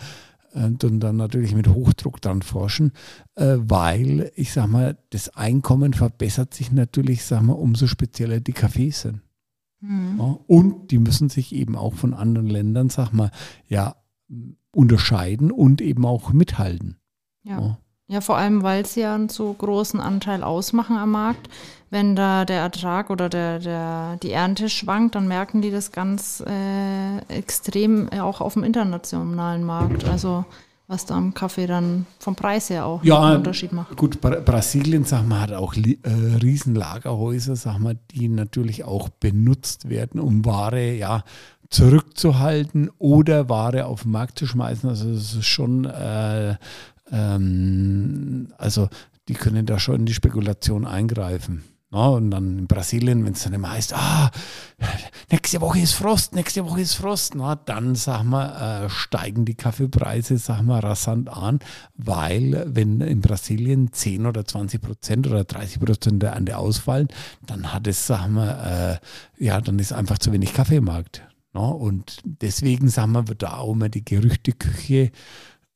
und 0.54 1.00
dann 1.00 1.16
natürlich 1.16 1.54
mit 1.54 1.68
Hochdruck 1.68 2.20
dran 2.20 2.42
forschen, 2.42 2.92
äh, 3.34 3.56
weil 3.58 4.30
ich 4.34 4.52
sag 4.52 4.68
mal, 4.68 4.98
das 5.10 5.30
Einkommen 5.30 5.94
verbessert 5.94 6.54
sich 6.54 6.72
natürlich, 6.72 7.24
sag 7.24 7.42
mal, 7.42 7.54
umso 7.54 7.86
spezieller 7.86 8.40
die 8.40 8.54
Cafés 8.54 9.02
sind. 9.02 9.20
Hm. 9.80 10.16
Ja, 10.18 10.38
und 10.46 10.90
die 10.90 10.98
müssen 10.98 11.28
sich 11.28 11.54
eben 11.54 11.76
auch 11.76 11.94
von 11.94 12.14
anderen 12.14 12.48
Ländern, 12.48 12.88
sag 12.88 13.12
mal, 13.12 13.30
ja, 13.68 13.96
unterscheiden 14.74 15.50
und 15.50 15.80
eben 15.80 16.06
auch 16.06 16.32
mithalten. 16.32 16.96
Ja. 17.42 17.60
Ja. 17.60 17.78
Ja, 18.12 18.20
vor 18.20 18.36
allem, 18.36 18.62
weil 18.62 18.84
sie 18.84 19.00
ja 19.00 19.14
einen 19.14 19.30
so 19.30 19.50
großen 19.54 19.98
Anteil 19.98 20.44
ausmachen 20.44 20.98
am 20.98 21.12
Markt. 21.12 21.48
Wenn 21.88 22.14
da 22.14 22.44
der 22.44 22.60
Ertrag 22.60 23.08
oder 23.08 23.30
der, 23.30 23.58
der, 23.58 24.18
die 24.22 24.32
Ernte 24.32 24.68
schwankt, 24.68 25.14
dann 25.14 25.26
merken 25.28 25.62
die 25.62 25.70
das 25.70 25.92
ganz 25.92 26.44
äh, 26.46 27.18
extrem 27.34 28.10
äh, 28.12 28.20
auch 28.20 28.42
auf 28.42 28.52
dem 28.52 28.64
internationalen 28.64 29.64
Markt. 29.64 30.06
Also 30.06 30.44
was 30.88 31.06
da 31.06 31.14
am 31.16 31.32
Kaffee 31.32 31.66
dann 31.66 32.04
vom 32.18 32.34
Preis 32.34 32.68
her 32.68 32.84
auch 32.84 33.02
Ja, 33.02 33.22
einen 33.22 33.36
Unterschied 33.38 33.72
macht. 33.72 33.96
Gut, 33.96 34.20
Bra 34.20 34.40
Brasilien, 34.40 35.04
sag 35.04 35.26
mal, 35.26 35.40
hat 35.40 35.54
auch 35.54 35.74
äh, 35.74 35.96
Riesenlagerhäuser, 36.42 37.56
sag 37.56 37.78
mal, 37.78 37.96
die 38.10 38.28
natürlich 38.28 38.84
auch 38.84 39.08
benutzt 39.08 39.88
werden, 39.88 40.20
um 40.20 40.44
Ware, 40.44 40.92
ja, 40.92 41.24
zurückzuhalten 41.72 42.90
oder 42.98 43.48
Ware 43.48 43.86
auf 43.86 44.02
den 44.02 44.12
Markt 44.12 44.38
zu 44.38 44.46
schmeißen. 44.46 44.88
Also 44.88 45.10
das 45.10 45.34
ist 45.34 45.46
schon, 45.46 45.86
äh, 45.86 46.56
ähm, 47.10 48.52
also 48.58 48.88
die 49.28 49.34
können 49.34 49.66
da 49.66 49.78
schon 49.78 50.00
in 50.00 50.06
die 50.06 50.14
Spekulation 50.14 50.86
eingreifen. 50.86 51.64
Ja, 51.94 52.06
und 52.06 52.30
dann 52.30 52.60
in 52.60 52.66
Brasilien, 52.66 53.26
wenn 53.26 53.34
es 53.34 53.42
dann 53.42 53.52
immer 53.52 53.72
heißt, 53.72 53.92
ah, 53.92 54.30
nächste 55.30 55.60
Woche 55.60 55.80
ist 55.80 55.92
Frost, 55.92 56.34
nächste 56.34 56.64
Woche 56.64 56.80
ist 56.80 56.94
Frost, 56.94 57.34
na, 57.34 57.54
dann, 57.54 57.94
sag 57.96 58.22
mal, 58.22 58.86
äh, 58.86 58.88
steigen 58.88 59.44
die 59.44 59.56
Kaffeepreise, 59.56 60.38
sag 60.38 60.62
mal, 60.62 60.80
rasant 60.80 61.28
an, 61.28 61.58
weil 61.94 62.64
wenn 62.66 63.02
in 63.02 63.20
Brasilien 63.20 63.92
10 63.92 64.24
oder 64.24 64.46
20 64.46 64.80
Prozent 64.80 65.26
oder 65.26 65.44
30 65.44 65.80
Prozent 65.80 66.22
der 66.22 66.32
Ernte 66.32 66.56
ausfallen, 66.56 67.08
dann 67.44 67.74
hat 67.74 67.86
es, 67.86 68.06
sag 68.06 68.26
mal, 68.28 68.98
äh, 69.38 69.44
ja, 69.44 69.60
dann 69.60 69.78
ist 69.78 69.92
einfach 69.92 70.16
zu 70.16 70.32
wenig 70.32 70.54
Kaffee 70.54 70.76
im 70.76 70.84
Markt. 70.84 71.20
Ja, 71.54 71.60
und 71.60 72.22
deswegen, 72.24 72.88
sag 72.88 73.08
mal, 73.08 73.28
wird 73.28 73.42
da 73.42 73.58
auch 73.58 73.74
immer 73.74 73.90
die 73.90 74.04
Gerüchteküche 74.04 75.12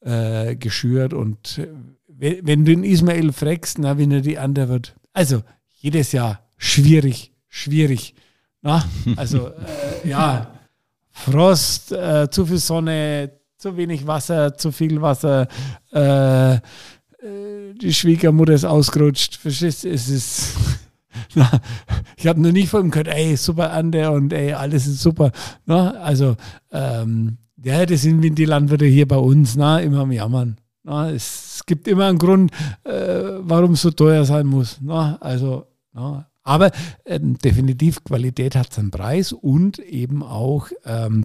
äh, 0.00 0.56
geschürt 0.56 1.14
und 1.14 1.58
äh, 1.58 1.68
wenn 2.08 2.46
wenn 2.46 2.64
du 2.64 2.72
den 2.72 2.84
Ismail 2.84 3.32
fragst, 3.32 3.78
na, 3.78 3.98
wenn 3.98 4.10
er 4.10 4.20
die 4.20 4.34
Ernte 4.34 4.68
wird, 4.68 4.94
also 5.12 5.42
jedes 5.72 6.12
Jahr 6.12 6.40
schwierig, 6.56 7.32
schwierig. 7.48 8.14
Na? 8.62 8.84
Also 9.16 9.48
äh, 9.48 9.52
ja, 10.08 10.50
Frost, 11.10 11.92
äh, 11.92 12.28
zu 12.30 12.46
viel 12.46 12.58
Sonne, 12.58 13.32
zu 13.56 13.76
wenig 13.76 14.06
Wasser, 14.06 14.56
zu 14.56 14.72
viel 14.72 15.00
Wasser, 15.00 15.48
äh, 15.92 16.54
äh 16.54 16.60
die 17.80 17.92
Schwiegermutter 17.92 18.54
ist 18.54 18.64
ausgerutscht. 18.64 19.36
Verstehst 19.36 19.84
du? 19.84 19.90
Es 19.90 20.08
ist. 20.08 20.54
Na, 21.34 21.50
ich 22.16 22.26
habe 22.26 22.40
noch 22.40 22.52
nie 22.52 22.66
von 22.66 22.86
ihm 22.86 22.90
gehört, 22.90 23.08
ey, 23.08 23.36
super 23.36 23.72
Ande 23.72 24.10
und 24.10 24.32
ey, 24.32 24.52
alles 24.52 24.86
ist 24.86 25.00
super. 25.00 25.32
Na, 25.64 25.92
also, 25.92 26.36
ähm, 26.70 27.38
ja, 27.66 27.84
das 27.84 28.02
sind 28.02 28.22
wie 28.22 28.30
die 28.30 28.44
Landwirte 28.44 28.84
hier 28.84 29.08
bei 29.08 29.16
uns, 29.16 29.56
na, 29.56 29.80
immer 29.80 30.00
am 30.00 30.12
Jammern. 30.12 30.56
Na, 30.84 31.10
es, 31.10 31.64
gibt 31.66 31.88
immer 31.88 32.06
einen 32.06 32.18
Grund, 32.18 32.52
äh, 32.84 33.40
warum 33.40 33.72
es 33.72 33.82
so 33.82 33.90
teuer 33.90 34.24
sein 34.24 34.46
muss. 34.46 34.78
Na, 34.80 35.16
also, 35.16 35.66
na, 35.92 36.30
aber 36.44 36.70
ähm, 37.04 37.36
definitiv 37.38 38.04
Qualität 38.04 38.54
hat 38.54 38.72
seinen 38.72 38.92
Preis 38.92 39.32
und 39.32 39.80
eben 39.80 40.22
auch 40.22 40.68
ähm, 40.84 41.24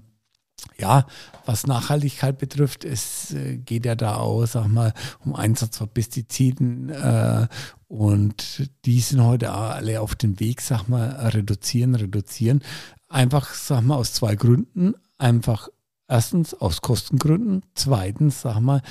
ja, 0.79 1.05
was 1.45 1.67
Nachhaltigkeit 1.67 2.39
betrifft, 2.39 2.85
es 2.85 3.33
äh, 3.33 3.57
geht 3.57 3.85
ja 3.85 3.93
da 3.93 4.15
auch, 4.15 4.47
sag 4.47 4.67
mal, 4.67 4.93
um 5.23 5.35
Einsatz 5.35 5.77
von 5.77 5.89
Pestiziden 5.89 6.89
äh, 6.89 7.47
und 7.87 8.67
die 8.85 8.99
sind 8.99 9.23
heute 9.23 9.51
alle 9.51 10.01
auf 10.01 10.15
dem 10.15 10.39
Weg, 10.39 10.61
sag 10.61 10.87
mal, 10.87 11.09
reduzieren, 11.29 11.93
reduzieren. 11.93 12.61
Einfach, 13.09 13.53
sag 13.53 13.83
mal, 13.83 13.97
aus 13.97 14.13
zwei 14.13 14.35
Gründen. 14.35 14.95
Einfach 15.19 15.69
Erstens 16.11 16.53
aus 16.53 16.81
Kostengründen, 16.81 17.63
zweitens, 17.73 18.41
sag 18.41 18.59
mal, 18.59 18.81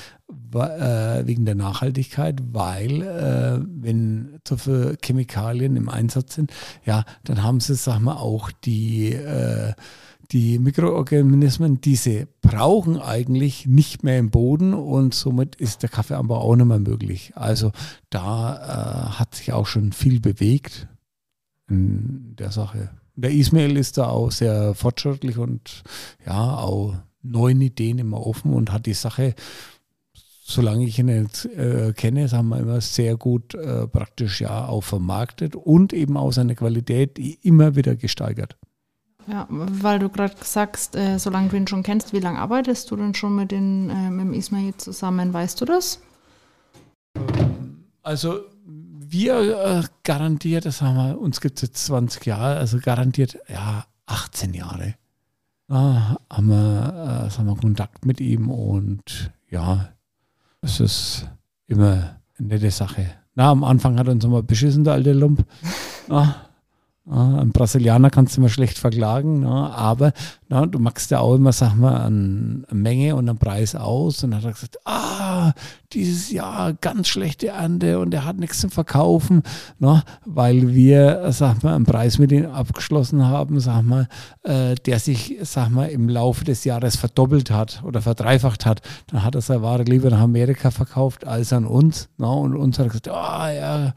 äh, 0.55 1.27
wegen 1.27 1.45
der 1.45 1.55
Nachhaltigkeit, 1.55 2.41
weil 2.51 3.03
äh, 3.03 3.61
wenn 3.63 4.39
zu 4.43 4.57
viele 4.57 4.97
Chemikalien 5.05 5.77
im 5.77 5.91
Einsatz 5.91 6.37
sind, 6.37 6.51
ja, 6.87 7.05
dann 7.25 7.43
haben 7.43 7.61
sie, 7.61 7.75
sag 7.75 7.99
mal, 8.01 8.17
auch 8.17 8.51
die 8.65 9.13
äh, 9.13 9.75
die 10.33 10.59
Mikroorganismen, 10.59 11.83
diese 11.83 12.27
brauchen 12.41 12.99
eigentlich 12.99 13.67
nicht 13.67 14.03
mehr 14.03 14.19
im 14.19 14.31
Boden 14.31 14.73
und 14.73 15.13
somit 15.13 15.57
ist 15.57 15.83
der 15.83 15.91
Kaffeeanbau 15.91 16.39
auch 16.39 16.57
nicht 16.57 16.67
mehr 16.67 16.79
möglich. 16.79 17.33
Also 17.35 17.71
da 18.09 18.55
äh, 18.57 19.19
hat 19.19 19.35
sich 19.35 19.53
auch 19.53 19.67
schon 19.67 19.93
viel 19.93 20.21
bewegt 20.21 20.89
in 21.69 22.35
der 22.39 22.51
Sache. 22.51 22.91
Der 23.15 23.33
Ismail 23.33 23.77
ist 23.77 23.99
da 23.99 24.09
auch 24.09 24.31
sehr 24.31 24.75
fortschrittlich 24.75 25.37
und 25.37 25.83
ja, 26.25 26.57
auch 26.57 26.95
neuen 27.23 27.61
Ideen 27.61 27.99
immer 27.99 28.27
offen 28.27 28.53
und 28.53 28.73
hat 28.73 28.87
die 28.87 28.95
Sache, 28.95 29.35
solange 30.43 30.85
ich 30.85 30.99
ihn 30.99 31.09
jetzt 31.09 31.45
äh, 31.47 31.93
kenne, 31.95 32.29
sagen 32.29 32.49
wir 32.49 32.59
immer 32.59 32.81
sehr 32.81 33.17
gut 33.17 33.55
äh, 33.55 33.87
praktisch 33.87 34.41
ja 34.41 34.67
auch 34.67 34.83
vermarktet 34.83 35.57
und 35.57 35.93
eben 35.93 36.17
auch 36.17 36.33
seine 36.33 36.55
Qualität 36.55 37.19
immer 37.45 37.77
wieder 37.77 37.97
gesteigert. 37.97 38.57
Ja, 39.27 39.47
weil 39.49 39.99
du 39.99 40.09
gerade 40.09 40.35
sagst, 40.43 40.97
äh, 40.97 41.19
solange 41.19 41.51
du 41.51 41.57
ihn 41.57 41.69
schon 41.69 41.83
kennst, 41.83 42.13
wie 42.13 42.21
lange 42.21 42.39
arbeitest 42.39 42.91
du 42.91 42.97
denn 42.97 43.15
schon 43.15 43.37
mit, 43.37 43.53
den, 43.53 43.91
äh, 43.91 44.11
mit 44.11 44.27
dem 44.27 44.33
Ismail 44.33 44.75
zusammen? 44.77 45.33
Weißt 45.33 45.61
du 45.61 45.67
das? 45.67 46.01
Also 48.03 48.41
wir 48.65 49.41
äh, 49.41 49.83
garantiert, 50.05 50.65
das 50.65 50.83
haben 50.83 50.97
wir, 50.97 51.21
uns 51.21 51.41
gibt 51.41 51.59
es 51.59 51.63
jetzt 51.63 51.87
20 51.87 52.25
Jahre, 52.27 52.59
also 52.59 52.79
garantiert 52.81 53.39
ja 53.49 53.85
18 54.07 54.55
Jahre. 54.55 54.95
Da 55.71 56.17
haben 56.29 56.49
wir, 56.49 57.29
äh, 57.29 57.31
haben 57.31 57.47
wir 57.47 57.55
Kontakt 57.55 58.05
mit 58.05 58.21
ihm 58.21 58.51
und 58.51 59.31
ja, 59.49 59.91
es 60.63 60.81
ist 60.81 61.29
immer 61.69 62.19
eine 62.37 62.49
nette 62.49 62.73
Sache. 62.73 63.07
Na, 63.37 63.53
am 63.53 63.63
Anfang 63.63 63.97
hat 63.97 64.09
er 64.09 64.15
uns 64.15 64.25
immer 64.25 64.43
beschissen, 64.43 64.83
der 64.83 64.95
alte 64.95 65.13
Lump. 65.13 65.45
Na, 66.09 66.35
ein 67.07 67.53
Brasilianer 67.53 68.11
kannst 68.11 68.37
du 68.37 68.41
immer 68.41 68.49
schlecht 68.49 68.79
verklagen, 68.79 69.41
ne? 69.41 69.49
aber 69.49 70.13
na, 70.49 70.67
du 70.67 70.81
machst 70.81 71.13
ja 71.13 71.21
auch 71.21 71.37
immer, 71.37 71.53
sag 71.53 71.77
mal, 71.77 72.03
eine 72.03 72.65
Menge 72.73 73.15
und 73.15 73.29
einen 73.29 73.39
Preis 73.39 73.77
aus. 73.77 74.25
Und 74.25 74.33
dann 74.33 74.41
hat 74.41 74.47
er 74.47 74.53
gesagt, 74.53 74.79
ah, 74.87 75.30
dieses 75.93 76.31
Jahr 76.31 76.73
ganz 76.75 77.09
schlechte 77.09 77.49
Ernte 77.49 77.99
und 77.99 78.15
er 78.15 78.25
hat 78.25 78.37
nichts 78.37 78.61
zum 78.61 78.71
Verkaufen, 78.71 79.43
ne? 79.79 80.03
weil 80.25 80.75
wir, 80.75 81.27
sag 81.31 81.63
mal, 81.63 81.75
einen 81.75 81.85
Preis 81.85 82.19
mit 82.19 82.33
ihm 82.33 82.47
abgeschlossen 82.47 83.27
haben, 83.27 83.61
sag 83.61 83.83
mal, 83.83 84.09
äh, 84.43 84.75
der 84.75 85.01
sich, 85.01 85.37
sag 85.43 85.71
mal, 85.71 85.87
im 85.87 86.09
Laufe 86.09 86.45
des 86.45 86.65
Jahres 86.65 86.97
verdoppelt 86.97 87.51
hat 87.51 87.83
oder 87.85 88.03
verdreifacht 88.03 88.67
hat. 88.67 88.81
Dann 89.09 89.23
hat 89.25 89.35
er 89.35 89.41
seine 89.41 89.63
Ware 89.63 89.83
lieber 89.83 90.11
nach 90.11 90.21
Amerika 90.21 90.71
verkauft 90.71 91.27
als 91.27 91.53
an 91.53 91.67
uns. 91.67 92.09
Ne? 92.19 92.31
Und 92.31 92.57
uns 92.57 92.79
hat 92.79 92.87
er 92.87 92.89
gesagt, 92.89 93.09
ah, 93.09 93.53
ja, 93.53 93.95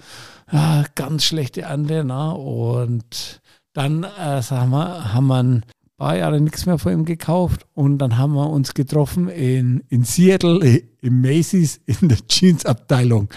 ja, 0.51 0.83
ganz 0.95 1.23
schlechte 1.23 1.61
Ernte. 1.61 2.03
Ne? 2.03 2.33
Und 2.33 3.41
dann, 3.73 4.03
äh, 4.03 4.41
sagen 4.41 4.71
wir, 4.71 5.13
haben 5.13 5.27
wir 5.27 5.43
ein 5.43 5.65
paar 5.97 6.17
Jahre 6.17 6.41
nichts 6.41 6.65
mehr 6.65 6.77
von 6.77 6.93
ihm 6.93 7.05
gekauft 7.05 7.65
und 7.73 7.97
dann 7.99 8.17
haben 8.17 8.33
wir 8.33 8.49
uns 8.49 8.73
getroffen 8.73 9.29
in, 9.29 9.83
in 9.89 10.03
Seattle 10.03 10.83
im 11.01 11.21
Macy's 11.21 11.81
in 11.85 12.09
der 12.09 12.25
Jeans-Abteilung. 12.27 13.29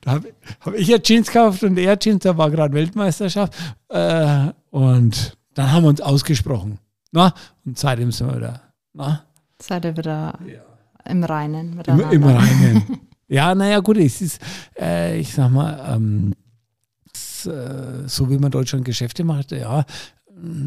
Da 0.00 0.12
habe 0.12 0.32
hab 0.60 0.74
ich 0.74 0.88
ja 0.88 0.98
Jeans 0.98 1.26
gekauft 1.26 1.62
und 1.62 1.76
er 1.76 1.98
Jeans, 1.98 2.22
da 2.22 2.36
war 2.38 2.50
gerade 2.50 2.72
Weltmeisterschaft. 2.72 3.52
Äh, 3.88 4.48
und 4.70 5.36
dann 5.54 5.72
haben 5.72 5.82
wir 5.82 5.88
uns 5.88 6.00
ausgesprochen. 6.00 6.78
Na? 7.12 7.34
Und 7.66 7.78
seitdem 7.78 8.12
sind 8.12 8.28
wir 8.28 8.36
wieder. 8.36 8.62
Na? 8.92 9.24
Seid 9.60 9.84
ihr 9.84 9.96
wieder 9.96 10.38
ja. 10.46 11.10
im 11.10 11.24
Reinen? 11.24 11.80
Im, 11.86 12.00
Im 12.10 12.24
Reinen. 12.24 13.00
ja, 13.28 13.54
naja, 13.54 13.80
gut, 13.80 13.98
es 13.98 14.22
ist, 14.22 14.40
äh, 14.78 15.18
ich 15.18 15.34
sag 15.34 15.50
mal, 15.50 15.94
ähm, 15.94 16.32
äh, 17.46 18.06
so 18.06 18.30
wie 18.30 18.38
man 18.38 18.50
Deutschland 18.50 18.84
Geschäfte 18.84 19.24
macht, 19.24 19.52
ja, 19.52 19.84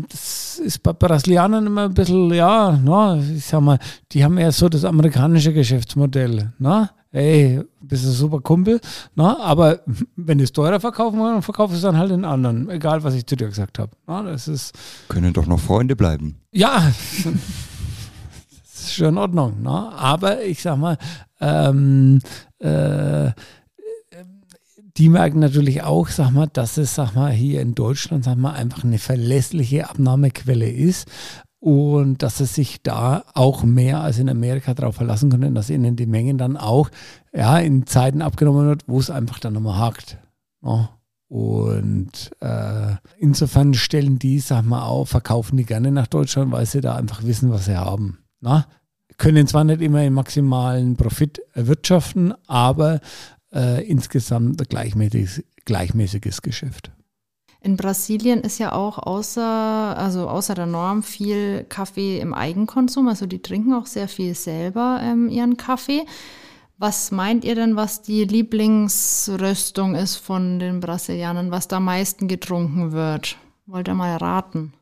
das 0.10 0.60
ist 0.60 0.84
bei 0.84 0.94
Brasilianern 0.94 1.66
immer 1.66 1.86
ein 1.86 1.94
bisschen, 1.94 2.32
ja, 2.34 2.80
na, 2.84 3.18
ich 3.18 3.46
sag 3.46 3.62
mal, 3.62 3.80
die 4.12 4.24
haben 4.24 4.38
eher 4.38 4.52
so 4.52 4.70
das 4.70 4.86
amerikanische 4.86 5.54
Geschäftsmodell. 5.54 6.54
Na? 6.60 6.92
Ey, 7.12 7.62
bist 7.80 8.06
du 8.06 8.10
super 8.10 8.40
Kumpel, 8.40 8.82
na? 9.14 9.40
aber 9.40 9.82
wenn 10.16 10.40
du 10.40 10.44
es 10.44 10.52
teurer 10.52 10.80
verkaufen 10.80 11.20
willst, 11.20 11.34
dann 11.36 11.42
verkaufst 11.44 11.74
du 11.74 11.78
es 11.78 11.84
dann 11.84 11.98
halt 11.98 12.10
den 12.10 12.26
anderen, 12.26 12.70
egal 12.72 13.04
was 13.04 13.14
ich 13.14 13.26
zu 13.28 13.36
dir 13.36 13.48
gesagt 13.48 13.78
habe. 13.78 13.92
Das 14.08 14.48
ist. 14.48 14.74
Können 15.10 15.32
doch 15.32 15.46
noch 15.46 15.60
Freunde 15.60 15.96
bleiben. 15.96 16.38
Ja, 16.52 16.92
das 17.24 18.80
ist 18.80 18.96
schon 18.96 19.10
in 19.10 19.18
Ordnung. 19.20 19.58
Na? 19.62 19.92
Aber 19.92 20.42
ich 20.44 20.62
sag 20.62 20.78
mal, 20.78 20.98
ähm, 21.40 22.20
äh, 22.58 23.30
die 24.98 25.10
merken 25.10 25.40
natürlich 25.40 25.84
auch, 25.84 26.08
sag 26.08 26.32
mal, 26.32 26.48
dass 26.48 26.78
es, 26.78 26.96
sag 26.96 27.16
mal, 27.16 27.32
hier 27.32 27.62
in 27.62 27.74
Deutschland, 27.74 28.24
sag 28.24 28.38
mal, 28.38 28.54
einfach 28.54 28.84
eine 28.84 29.00
verlässliche 29.00 29.90
Abnahmequelle 29.90 30.70
ist 30.70 31.08
und 31.60 32.22
dass 32.22 32.42
es 32.42 32.54
sich 32.56 32.84
da 32.84 33.24
auch 33.34 33.64
mehr 33.64 34.02
als 34.02 34.20
in 34.20 34.30
Amerika 34.30 34.74
darauf 34.74 34.96
verlassen 34.96 35.30
können, 35.30 35.56
dass 35.56 35.70
ihnen 35.70 35.96
die 35.96 36.06
Mengen 36.06 36.38
dann 36.38 36.58
auch 36.58 36.90
ja, 37.34 37.58
in 37.58 37.88
Zeiten 37.88 38.22
abgenommen 38.22 38.68
wird, 38.68 38.84
wo 38.88 39.00
es 39.00 39.10
einfach 39.10 39.40
dann 39.40 39.54
nochmal 39.54 39.80
hakt. 39.80 40.18
Ja. 40.62 40.90
Und 41.30 42.32
äh, 42.42 42.96
insofern 43.18 43.74
stellen 43.74 44.20
die, 44.20 44.40
sag 44.40 44.66
mal, 44.66 44.84
auch, 44.84 45.08
verkaufen 45.08 45.58
die 45.58 45.66
gerne 45.66 45.92
nach 45.92 46.08
Deutschland, 46.08 46.52
weil 46.52 46.68
sie 46.68 46.82
da 46.82 46.96
einfach 46.96 47.24
wissen, 47.24 47.50
was 47.50 47.66
sie 47.66 47.78
haben. 47.78 48.20
Na? 48.42 48.68
Können 49.18 49.48
zwar 49.48 49.64
nicht 49.64 49.82
immer 49.82 50.02
den 50.02 50.14
maximalen 50.14 50.96
Profit 50.96 51.42
erwirtschaften, 51.54 52.34
aber 52.46 53.00
äh, 53.54 53.86
insgesamt 53.88 54.62
ein 54.62 54.68
gleichmäßiges, 54.68 55.44
gleichmäßiges 55.66 56.42
Geschäft. 56.42 56.92
In 57.62 57.78
Brasilien 57.78 58.42
ist 58.42 58.60
ja 58.60 58.74
auch 58.74 58.98
außer, 58.98 59.42
also 59.42 60.28
außer 60.28 60.54
der 60.54 60.66
Norm 60.66 61.02
viel 61.02 61.66
Kaffee 61.70 62.20
im 62.20 62.34
Eigenkonsum. 62.34 63.08
Also 63.08 63.26
die 63.26 63.42
trinken 63.42 63.74
auch 63.74 63.86
sehr 63.86 64.10
viel 64.10 64.36
selber 64.36 65.00
ähm, 65.02 65.30
ihren 65.30 65.56
Kaffee. 65.56 66.06
Was 66.78 67.12
meint 67.12 67.46
ihr 67.46 67.56
denn, 67.56 67.78
was 67.78 68.02
die 68.02 68.26
Lieblingsröstung 68.26 69.96
ist 69.96 70.18
von 70.18 70.60
den 70.60 70.82
Brasilianern, 70.82 71.52
was 71.52 71.70
da 71.70 71.78
am 71.78 71.86
meisten 71.86 72.28
getrunken 72.28 72.92
wird? 72.92 73.38
Wollt 73.66 73.88
ihr 73.88 73.94
mal 73.94 74.18
raten? 74.18 74.74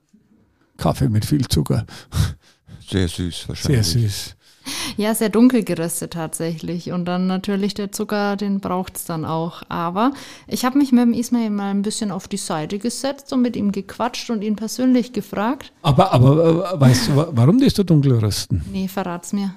Kaffee 0.77 1.09
mit 1.09 1.25
viel 1.25 1.47
Zucker. 1.47 1.85
Sehr 2.89 3.07
süß 3.07 3.49
wahrscheinlich. 3.49 3.85
Sehr 3.85 4.01
süß. 4.01 4.35
Ja, 4.97 5.15
sehr 5.15 5.29
dunkel 5.29 5.63
geröstet 5.63 6.13
tatsächlich. 6.13 6.91
Und 6.91 7.05
dann 7.05 7.27
natürlich 7.27 7.73
der 7.73 7.91
Zucker, 7.91 8.35
den 8.35 8.59
braucht 8.59 8.97
es 8.97 9.05
dann 9.05 9.25
auch. 9.25 9.63
Aber 9.69 10.11
ich 10.47 10.65
habe 10.65 10.77
mich 10.77 10.91
mit 10.91 11.01
dem 11.01 11.13
Ismail 11.13 11.49
mal 11.49 11.71
ein 11.71 11.81
bisschen 11.81 12.11
auf 12.11 12.27
die 12.27 12.37
Seite 12.37 12.79
gesetzt 12.79 13.31
und 13.33 13.41
mit 13.41 13.55
ihm 13.55 13.71
gequatscht 13.71 14.29
und 14.29 14.41
ihn 14.41 14.55
persönlich 14.55 15.13
gefragt. 15.13 15.71
Aber, 15.81 16.11
aber 16.11 16.73
äh, 16.73 16.79
weißt 16.79 17.09
du, 17.09 17.27
warum 17.31 17.59
die 17.59 17.69
so 17.69 17.83
dunkel 17.83 18.19
rösten? 18.19 18.63
Nee, 18.71 18.87
verrat's 18.87 19.33
mir. 19.33 19.53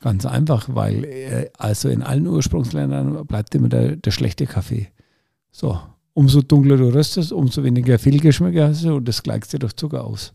Ganz 0.00 0.26
einfach, 0.26 0.68
weil 0.68 1.04
äh, 1.04 1.50
also 1.56 1.88
in 1.88 2.02
allen 2.02 2.26
Ursprungsländern 2.26 3.26
bleibt 3.26 3.54
immer 3.54 3.68
der, 3.68 3.96
der 3.96 4.10
schlechte 4.10 4.46
Kaffee. 4.46 4.88
So, 5.50 5.80
umso 6.12 6.42
dunkler 6.42 6.76
du 6.76 6.92
röstest, 6.92 7.32
umso 7.32 7.64
weniger 7.64 7.98
Fehlgeschmäcker 7.98 8.68
hast 8.68 8.84
du 8.84 8.96
und 8.96 9.08
das 9.08 9.22
gleichst 9.22 9.52
dir 9.52 9.58
durch 9.58 9.74
Zucker 9.74 10.04
aus. 10.04 10.34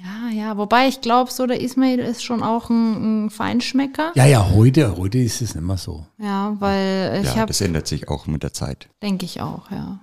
Ja, 0.00 0.30
ja, 0.30 0.56
wobei 0.56 0.86
ich 0.86 1.00
glaube, 1.00 1.32
so 1.32 1.46
der 1.46 1.60
Ismail 1.60 1.98
ist 1.98 2.22
schon 2.22 2.42
auch 2.42 2.70
ein, 2.70 3.26
ein, 3.26 3.30
Feinschmecker. 3.30 4.12
Ja, 4.14 4.26
ja, 4.26 4.48
heute, 4.50 4.96
heute 4.96 5.18
ist 5.18 5.42
es 5.42 5.56
nicht 5.56 5.64
mehr 5.64 5.76
so. 5.76 6.06
Ja, 6.18 6.54
weil 6.60 7.20
ich 7.20 7.26
ja, 7.26 7.36
habe. 7.36 7.46
Das 7.46 7.60
ändert 7.60 7.88
sich 7.88 8.08
auch 8.08 8.28
mit 8.28 8.44
der 8.44 8.52
Zeit. 8.52 8.88
Denke 9.02 9.24
ich 9.24 9.40
auch, 9.40 9.70
ja. 9.72 9.98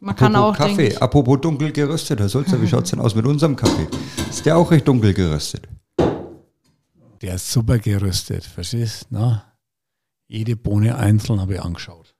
Man 0.00 0.16
kann 0.16 0.34
auch 0.36 0.56
Kaffee, 0.56 0.88
ich, 0.88 1.02
apropos 1.02 1.40
dunkel 1.40 1.72
geröstet, 1.72 2.20
Herr 2.20 2.28
Sulzer, 2.28 2.60
wie 2.60 2.68
schaut 2.68 2.84
es 2.84 2.90
denn 2.90 3.00
aus 3.00 3.14
mit 3.14 3.26
unserem 3.26 3.56
Kaffee? 3.56 3.86
Ist 4.30 4.46
der 4.46 4.56
auch 4.56 4.70
recht 4.70 4.88
dunkel 4.88 5.12
geröstet? 5.12 5.68
Der 7.20 7.34
ist 7.34 7.50
super 7.50 7.78
geröstet, 7.78 8.44
verstehst 8.44 9.06
du? 9.10 9.40
Jede 10.26 10.56
Bohne 10.56 10.96
einzeln 10.96 11.40
habe 11.40 11.54
ich 11.54 11.62
angeschaut. 11.62 12.14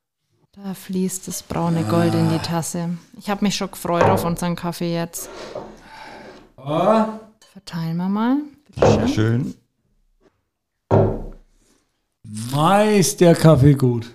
Da 0.52 0.72
fließt 0.72 1.26
das 1.26 1.42
braune 1.42 1.84
Gold 1.84 2.14
in 2.14 2.30
die 2.30 2.38
Tasse. 2.38 2.90
Ich 3.18 3.28
habe 3.28 3.44
mich 3.44 3.56
schon 3.56 3.70
gefreut 3.70 4.04
auf 4.04 4.24
unseren 4.24 4.56
Kaffee 4.56 4.94
jetzt. 4.94 5.28
Verteilen 6.64 7.96
wir 7.98 8.08
mal. 8.08 8.36
Bitte 8.66 9.08
schön. 9.08 9.54
Schön. 10.90 12.98
Ist 12.98 13.20
der 13.20 13.34
Kaffee 13.34 13.74
gut. 13.74 14.10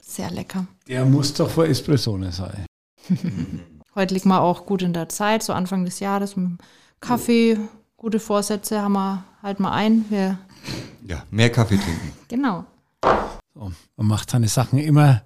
Sehr 0.00 0.30
lecker. 0.30 0.66
Der 0.86 1.04
muss 1.04 1.34
doch 1.34 1.50
vor 1.50 1.66
Espressone 1.66 2.30
sein. 2.30 2.64
Heute 3.96 4.14
liegt 4.14 4.26
man 4.26 4.38
auch 4.38 4.66
gut 4.66 4.82
in 4.82 4.92
der 4.92 5.08
Zeit, 5.08 5.42
so 5.42 5.52
Anfang 5.52 5.84
des 5.84 5.98
Jahres 6.00 6.36
mit 6.36 6.46
dem 6.46 6.58
Kaffee. 7.00 7.58
Gute 7.96 8.20
Vorsätze 8.20 8.80
haben 8.80 8.92
wir 8.92 9.24
halt 9.42 9.58
mal 9.58 9.72
ein. 9.72 10.04
Wir, 10.10 10.38
Ja, 11.08 11.24
mehr 11.30 11.50
Kaffee 11.50 11.78
trinken. 11.78 12.12
genau. 12.28 12.64
So, 13.54 13.72
man 13.96 14.06
macht 14.06 14.30
seine 14.30 14.48
Sachen 14.48 14.78
immer 14.78 15.22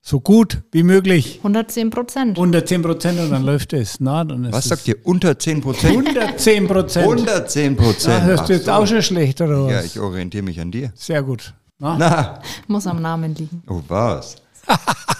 so 0.00 0.20
gut 0.20 0.62
wie 0.72 0.82
möglich. 0.82 1.36
110 1.38 1.90
Prozent. 1.90 2.36
110 2.38 2.82
Prozent 2.82 3.20
und 3.20 3.30
dann 3.30 3.44
läuft 3.44 3.72
es. 3.72 4.00
Na, 4.00 4.24
dann 4.24 4.44
ist 4.44 4.52
Was 4.52 4.64
es 4.64 4.68
sagt 4.70 4.88
ihr? 4.88 4.96
Unter 5.04 5.38
10 5.38 5.60
Prozent? 5.60 5.92
110 5.92 6.66
Prozent. 6.68 7.04
110 7.06 7.76
Da 7.76 7.82
Prozent. 7.82 8.22
hörst 8.24 8.48
du 8.48 8.52
jetzt 8.54 8.68
auch 8.70 8.86
schon 8.86 9.02
schlecht, 9.02 9.40
oder 9.40 9.64
was? 9.64 9.72
Ja, 9.72 9.82
ich 9.82 9.98
orientiere 10.00 10.42
mich 10.44 10.60
an 10.60 10.70
dir. 10.70 10.92
Sehr 10.94 11.22
gut. 11.22 11.52
Na? 11.78 11.96
Na, 11.98 12.42
Muss 12.66 12.86
am 12.86 13.02
Namen 13.02 13.34
liegen. 13.34 13.62
oh 13.68 13.80
was? 13.88 14.36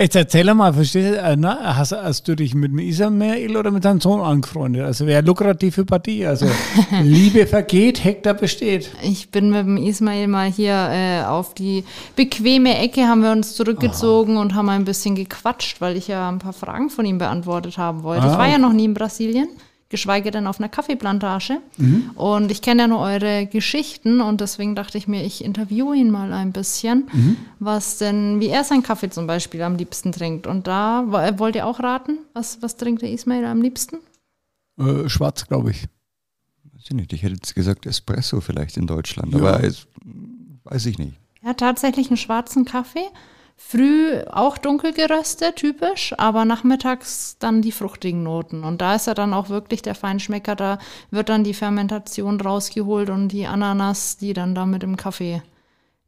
Jetzt 0.00 0.14
erzähl 0.14 0.54
mal, 0.54 0.72
verstehst 0.72 1.16
du, 1.16 1.18
äh, 1.18 1.34
na, 1.34 1.76
hast, 1.76 1.90
hast 1.90 2.28
du 2.28 2.36
dich 2.36 2.54
mit 2.54 2.70
dem 2.70 2.78
Ismail 2.78 3.56
oder 3.56 3.72
mit 3.72 3.84
deinem 3.84 4.00
Sohn 4.00 4.20
angefreundet? 4.20 4.84
Also 4.84 5.08
wäre 5.08 5.22
lukrative 5.22 5.84
Partie. 5.84 6.24
Also 6.24 6.46
Liebe 7.02 7.48
vergeht, 7.48 8.04
Hektar 8.04 8.34
besteht. 8.34 8.92
Ich 9.02 9.30
bin 9.30 9.50
mit 9.50 9.66
dem 9.66 9.76
Ismail 9.76 10.28
mal 10.28 10.52
hier 10.52 10.88
äh, 10.92 11.24
auf 11.24 11.52
die 11.52 11.82
bequeme 12.14 12.78
Ecke, 12.78 13.08
haben 13.08 13.24
wir 13.24 13.32
uns 13.32 13.56
zurückgezogen 13.56 14.36
und 14.36 14.54
haben 14.54 14.68
ein 14.68 14.84
bisschen 14.84 15.16
gequatscht, 15.16 15.80
weil 15.80 15.96
ich 15.96 16.06
ja 16.06 16.28
ein 16.28 16.38
paar 16.38 16.52
Fragen 16.52 16.90
von 16.90 17.04
ihm 17.04 17.18
beantwortet 17.18 17.76
haben 17.76 18.04
wollte. 18.04 18.22
Ah. 18.22 18.30
Ich 18.30 18.38
war 18.38 18.46
ja 18.46 18.58
noch 18.58 18.72
nie 18.72 18.84
in 18.84 18.94
Brasilien, 18.94 19.48
geschweige 19.90 20.30
denn 20.30 20.46
auf 20.46 20.58
einer 20.60 20.68
Kaffeeplantage. 20.68 21.60
Und 22.14 22.50
ich 22.50 22.60
kenne 22.62 22.82
ja 22.82 22.88
nur 22.88 22.98
eure 23.00 23.46
Geschichten 23.46 24.20
und 24.20 24.40
deswegen 24.40 24.74
dachte 24.74 24.98
ich 24.98 25.08
mir, 25.08 25.24
ich 25.24 25.42
interviewe 25.42 25.96
ihn 25.96 26.10
mal 26.10 26.32
ein 26.32 26.52
bisschen, 26.52 27.08
was 27.58 27.98
denn, 27.98 28.38
wie 28.40 28.48
er 28.48 28.64
seinen 28.64 28.82
Kaffee 28.82 29.08
zum 29.10 29.26
Beispiel 29.26 29.62
am 29.62 29.76
liebsten 29.76 30.12
trinkt. 30.12 30.46
Und 30.46 30.66
da 30.66 31.04
wo- 31.06 31.38
wollt 31.38 31.56
ihr 31.56 31.66
auch 31.66 31.80
raten, 31.80 32.18
was, 32.34 32.60
was 32.62 32.76
trinkt 32.76 33.02
der 33.02 33.10
Ismail 33.10 33.44
am 33.46 33.62
liebsten? 33.62 33.96
Äh, 34.78 35.08
schwarz, 35.08 35.46
glaube 35.46 35.70
ich. 35.70 35.84
Weiß 36.74 36.84
ich 36.84 36.94
nicht. 36.94 37.12
Ich 37.12 37.22
hätte 37.22 37.34
jetzt 37.34 37.54
gesagt 37.54 37.86
Espresso 37.86 38.40
vielleicht 38.40 38.76
in 38.76 38.86
Deutschland, 38.86 39.34
aber 39.34 39.64
es, 39.64 39.86
weiß 40.64 40.86
ich 40.86 40.98
nicht. 40.98 41.14
Ja, 41.42 41.54
tatsächlich 41.54 42.08
einen 42.08 42.16
schwarzen 42.18 42.64
Kaffee. 42.64 43.06
Früh 43.60 44.20
auch 44.30 44.56
dunkel 44.56 44.92
geröstet, 44.94 45.56
typisch, 45.56 46.14
aber 46.16 46.44
nachmittags 46.44 47.36
dann 47.40 47.60
die 47.60 47.72
fruchtigen 47.72 48.22
Noten. 48.22 48.62
Und 48.62 48.80
da 48.80 48.94
ist 48.94 49.08
er 49.08 49.14
dann 49.14 49.34
auch 49.34 49.48
wirklich 49.50 49.82
der 49.82 49.96
Feinschmecker. 49.96 50.54
Da 50.54 50.78
wird 51.10 51.28
dann 51.28 51.42
die 51.44 51.52
Fermentation 51.54 52.40
rausgeholt 52.40 53.10
und 53.10 53.28
die 53.28 53.46
Ananas, 53.46 54.16
die 54.16 54.32
dann 54.32 54.54
da 54.54 54.64
mit 54.64 54.84
im 54.84 54.96
Kaffee. 54.96 55.42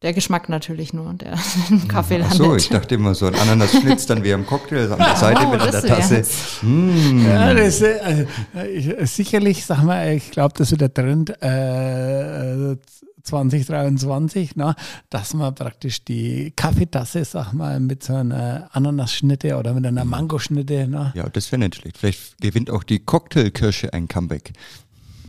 Der 0.02 0.14
Geschmack 0.14 0.48
natürlich 0.48 0.94
nur, 0.94 1.12
der 1.12 1.34
im 1.70 1.86
Kaffee 1.88 2.22
Ach 2.22 2.30
landet. 2.30 2.36
so, 2.38 2.56
ich 2.56 2.68
dachte 2.70 2.94
immer 2.94 3.14
so 3.14 3.26
ein 3.26 3.34
Ananas-Schnitz 3.34 4.06
dann 4.06 4.24
wie 4.24 4.32
am 4.32 4.46
Cocktail 4.46 4.90
an 4.92 4.98
der 4.98 5.16
Seite 5.16 5.42
Oh, 5.44 5.50
mit 5.50 5.60
an 5.60 5.70
der 5.72 5.82
Tasse. 5.82 6.22
Mm. 6.62 7.26
Ja, 7.26 7.52
das, 7.52 7.82
äh, 7.82 8.26
äh, 8.56 8.66
ich, 8.68 8.86
äh, 8.88 9.04
sicherlich, 9.06 9.66
sag 9.66 9.82
mal, 9.82 10.14
ich 10.14 10.30
glaube, 10.30 10.54
das 10.56 10.70
wird 10.70 10.80
der 10.80 10.94
Trend 10.94 11.34
äh, 11.42 12.72
äh, 12.72 12.76
2023, 13.22 14.52
na, 14.56 14.74
dass 15.10 15.34
man 15.34 15.54
praktisch 15.54 16.04
die 16.04 16.52
Kaffeetasse, 16.56 17.24
sag 17.24 17.52
mal, 17.52 17.80
mit 17.80 18.02
so 18.02 18.14
einer 18.14 18.68
Ananasschnitte 18.72 19.56
oder 19.56 19.74
mit 19.74 19.86
einer 19.86 20.04
Mangoschnitte, 20.04 20.86
na, 20.88 21.12
Ja, 21.14 21.28
das 21.28 21.50
wäre 21.52 21.60
nicht 21.60 21.76
schlecht. 21.76 21.98
Vielleicht 21.98 22.38
gewinnt 22.40 22.70
auch 22.70 22.82
die 22.84 22.98
Cocktailkirsche 23.00 23.92
ein 23.92 24.08
Comeback. 24.08 24.52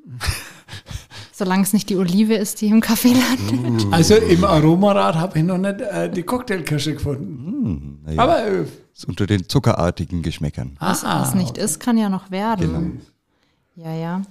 Solange 1.33 1.63
es 1.63 1.73
nicht 1.73 1.89
die 1.89 1.97
Olive 1.97 2.35
ist, 2.35 2.61
die 2.61 2.67
im 2.67 2.81
Kaffee 2.81 3.13
landet. 3.13 3.87
Also 3.91 4.15
im 4.15 4.43
Aromarad 4.43 5.15
habe 5.15 5.39
ich 5.39 5.45
noch 5.45 5.57
nicht 5.57 5.81
äh, 5.81 6.09
die 6.09 6.23
Cocktailkirsche 6.23 6.93
gefunden. 6.93 7.45
Hm, 7.45 7.99
naja, 8.05 8.21
Aber 8.21 8.45
äh, 8.45 8.65
ist 8.93 9.05
unter 9.05 9.25
den 9.25 9.49
zuckerartigen 9.49 10.21
Geschmäckern. 10.21 10.75
Was, 10.79 11.03
Ah, 11.03 11.21
was 11.21 11.33
nicht 11.33 11.57
ist, 11.57 11.79
kann 11.79 11.97
ja 11.97 12.09
noch 12.09 12.29
werden. 12.29 12.99
Genau. 13.75 13.87
Ja, 13.87 13.95
ja. 13.95 14.21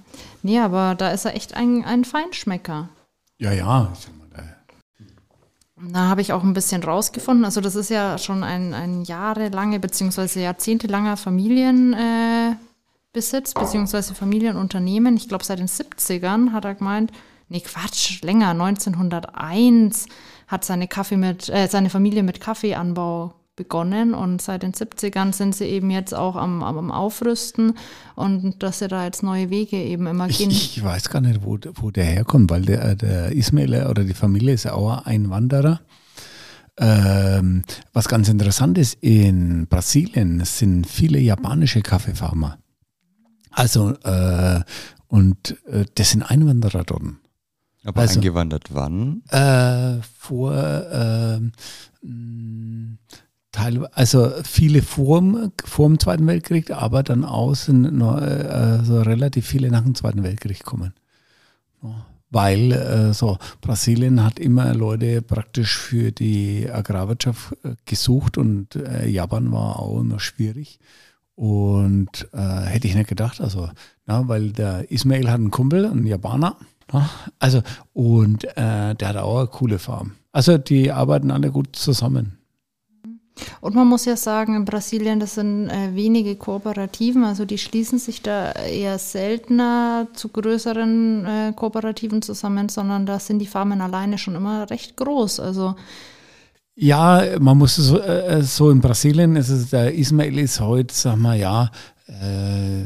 Nee, 0.43 0.59
aber 0.59 0.95
da 0.95 1.09
ist 1.09 1.25
er 1.25 1.35
echt 1.35 1.53
ein, 1.55 1.83
ein 1.83 2.05
Feinschmecker. 2.05 2.89
Ja, 3.41 3.51
ja. 3.51 3.91
da- 5.75 6.09
habe 6.09 6.21
ich 6.21 6.33
auch 6.33 6.43
ein 6.43 6.53
bisschen 6.53 6.83
rausgefunden. 6.83 7.45
Also 7.45 7.61
das 7.61 7.75
ist 7.75 7.89
ja 7.89 8.17
schon 8.17 8.43
ein, 8.43 8.73
ein 8.73 9.03
jahrelange 9.03 9.79
beziehungsweise 9.79 10.41
jahrzehntelanger 10.41 11.17
Familienbesitz 11.17 12.57
äh, 13.55 13.59
beziehungsweise 13.59 14.13
Familienunternehmen. 14.13 15.15
Ich 15.17 15.27
glaube 15.27 15.43
seit 15.43 15.59
den 15.59 15.67
70ern 15.67 16.51
hat 16.51 16.65
er 16.65 16.75
gemeint, 16.75 17.11
nee 17.49 17.61
Quatsch, 17.61 18.21
länger, 18.21 18.49
1901 18.51 20.05
hat 20.47 20.65
seine, 20.65 20.87
Kaffee 20.87 21.17
mit, 21.17 21.49
äh, 21.49 21.67
seine 21.67 21.89
Familie 21.89 22.23
mit 22.23 22.41
Kaffeeanbau 22.41 23.33
begonnen 23.55 24.13
und 24.13 24.41
seit 24.41 24.63
den 24.63 24.71
70ern 24.73 25.33
sind 25.33 25.55
sie 25.55 25.65
eben 25.65 25.91
jetzt 25.91 26.13
auch 26.13 26.35
am, 26.35 26.63
am, 26.63 26.89
Aufrüsten 26.91 27.73
und 28.15 28.63
dass 28.63 28.79
sie 28.79 28.87
da 28.87 29.03
jetzt 29.05 29.23
neue 29.23 29.49
Wege 29.49 29.77
eben 29.77 30.07
immer 30.07 30.27
Ich, 30.29 30.37
gehen. 30.39 30.49
ich 30.51 30.81
weiß 30.83 31.09
gar 31.09 31.21
nicht, 31.21 31.43
wo, 31.43 31.57
wo 31.75 31.91
der 31.91 32.05
herkommt, 32.05 32.49
weil 32.49 32.63
der, 32.63 32.95
der 32.95 33.31
Ismail 33.33 33.87
oder 33.87 34.03
die 34.03 34.13
Familie 34.13 34.53
ist 34.53 34.67
auch 34.69 35.05
ein 35.05 35.29
Wanderer. 35.29 35.81
Ähm, 36.77 37.63
was 37.93 38.07
ganz 38.07 38.29
interessant 38.29 38.77
ist, 38.77 38.97
in 39.01 39.67
Brasilien 39.67 40.43
sind 40.45 40.87
viele 40.87 41.19
japanische 41.19 41.81
Kaffeefarmer. 41.81 42.57
Also, 43.51 43.91
äh, 44.03 44.61
und 45.07 45.57
äh, 45.67 45.85
das 45.95 46.11
sind 46.11 46.23
Einwanderer 46.23 46.85
dort. 46.85 47.03
Aber 47.83 48.01
Also- 48.01 48.15
eingewandert 48.19 48.73
wann? 48.73 49.23
Äh, 49.29 50.01
vor, 50.17 50.53
mh, 52.01 52.97
Teil, 53.51 53.85
also 53.87 54.31
viele 54.43 54.81
vor 54.81 55.19
dem, 55.19 55.51
vor 55.63 55.87
dem 55.87 55.99
Zweiten 55.99 56.25
Weltkrieg, 56.25 56.71
aber 56.71 57.03
dann 57.03 57.25
außen 57.25 57.97
noch, 57.97 58.21
äh, 58.21 58.47
also 58.47 59.01
relativ 59.01 59.45
viele 59.45 59.69
nach 59.69 59.83
dem 59.83 59.95
Zweiten 59.95 60.23
Weltkrieg 60.23 60.63
kommen. 60.63 60.93
Weil 62.29 62.71
äh, 62.71 63.13
so 63.13 63.37
Brasilien 63.59 64.23
hat 64.23 64.39
immer 64.39 64.73
Leute 64.73 65.21
praktisch 65.21 65.77
für 65.77 66.13
die 66.13 66.69
Agrarwirtschaft 66.71 67.57
äh, 67.65 67.75
gesucht 67.85 68.37
und 68.37 68.75
äh, 68.77 69.07
Japan 69.07 69.51
war 69.51 69.79
auch 69.79 69.99
immer 69.99 70.19
schwierig. 70.19 70.79
Und 71.35 72.29
äh, 72.33 72.37
hätte 72.37 72.87
ich 72.87 72.95
nicht 72.95 73.09
gedacht, 73.09 73.41
also, 73.41 73.69
na, 74.05 74.27
weil 74.27 74.51
der 74.51 74.91
Ismail 74.91 75.27
hat 75.27 75.39
einen 75.39 75.51
Kumpel, 75.51 75.85
einen 75.85 76.05
Japaner, 76.05 76.55
na, 76.93 77.09
also, 77.39 77.63
und 77.93 78.45
äh, 78.55 78.95
der 78.95 79.07
hat 79.07 79.17
auch 79.17 79.39
eine 79.39 79.47
coole 79.47 79.79
Farm. 79.79 80.13
Also, 80.31 80.57
die 80.57 80.91
arbeiten 80.91 81.31
alle 81.31 81.51
gut 81.51 81.75
zusammen. 81.75 82.40
Und 83.61 83.75
man 83.75 83.87
muss 83.87 84.05
ja 84.05 84.15
sagen, 84.17 84.55
in 84.55 84.65
Brasilien, 84.65 85.19
das 85.19 85.35
sind 85.35 85.69
äh, 85.69 85.95
wenige 85.95 86.35
Kooperativen, 86.35 87.23
also 87.23 87.45
die 87.45 87.57
schließen 87.57 87.97
sich 87.99 88.21
da 88.21 88.51
eher 88.51 88.99
seltener 88.99 90.07
zu 90.13 90.29
größeren 90.29 91.25
äh, 91.25 91.53
Kooperativen 91.55 92.21
zusammen, 92.21 92.69
sondern 92.69 93.05
da 93.05 93.19
sind 93.19 93.39
die 93.39 93.47
Farmen 93.47 93.81
alleine 93.81 94.17
schon 94.17 94.35
immer 94.35 94.69
recht 94.69 94.97
groß. 94.97 95.39
Also 95.39 95.75
Ja, 96.75 97.23
man 97.39 97.57
muss 97.57 97.75
so, 97.75 97.99
äh, 97.99 98.41
so 98.43 98.71
in 98.71 98.81
Brasilien 98.81 99.35
ist 99.35 99.49
es, 99.49 99.69
der 99.69 99.93
Ismail 99.93 100.37
ist 100.39 100.59
heute, 100.59 100.93
sag 100.93 101.17
mal, 101.17 101.37
ja, 101.37 101.69
äh, 102.07 102.85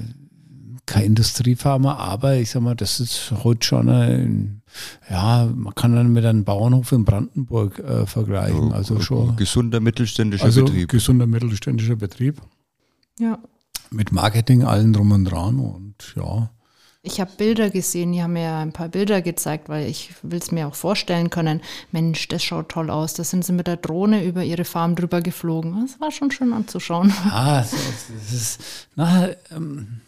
kein 0.86 1.06
Industriefarmer, 1.06 1.98
aber 2.00 2.36
ich 2.36 2.52
sag 2.52 2.62
mal, 2.62 2.76
das 2.76 3.00
ist 3.00 3.34
heute 3.44 3.66
schon 3.66 3.90
ein, 3.90 4.62
ja, 5.10 5.50
man 5.54 5.74
kann 5.76 5.96
dann 5.96 6.12
mit 6.14 6.26
einem 6.26 6.44
Bauernhof 6.44 6.92
in 6.92 7.06
Brandenburg 7.06 7.80
äh, 7.80 8.06
vergleichen. 8.06 8.72
Also 8.74 9.00
schon. 9.00 9.36
Gesunder 9.36 9.80
mittelständischer 9.80 10.46
Also 10.46 10.66
Betrieb. 10.66 10.90
gesunder 10.90 11.28
mittelständischer 11.28 11.96
Betrieb. 11.96 12.42
ja, 13.20 13.38
Mit 13.92 14.12
Marketing, 14.12 14.64
allen 14.64 14.94
drum 14.94 15.12
und 15.12 15.26
dran 15.26 15.60
und 15.60 15.96
ja. 16.16 16.50
ich 17.04 17.20
habe 17.22 17.32
Bilder 17.38 17.70
gesehen, 17.70 18.12
die 18.14 18.22
haben 18.24 18.34
mir 18.34 18.52
ein 18.56 18.74
paar 18.74 18.90
Bilder 18.90 19.22
gezeigt, 19.22 19.70
weil 19.70 19.88
ich 19.88 20.10
will 20.24 20.40
es 20.40 20.52
mir 20.52 20.68
auch 20.68 20.76
vorstellen 20.76 21.30
können. 21.30 21.62
Mensch, 21.92 22.28
das 22.28 22.44
schaut 22.44 22.70
toll 22.70 22.90
aus. 22.90 23.14
Da 23.14 23.24
sind 23.24 23.46
sie 23.46 23.54
mit 23.54 23.68
der 23.68 23.78
Drohne 23.78 24.24
über 24.26 24.44
ihre 24.44 24.66
Farm 24.66 24.96
drüber 24.96 25.22
geflogen. 25.22 25.86
Das 25.86 26.02
war 26.02 26.12
schon 26.12 26.32
schön 26.32 26.52
anzuschauen. 26.52 27.14
Ah, 27.30 27.60
das, 27.62 27.72
das 27.72 28.34
ist, 28.34 28.62
na, 28.96 29.30
ähm, 29.56 30.02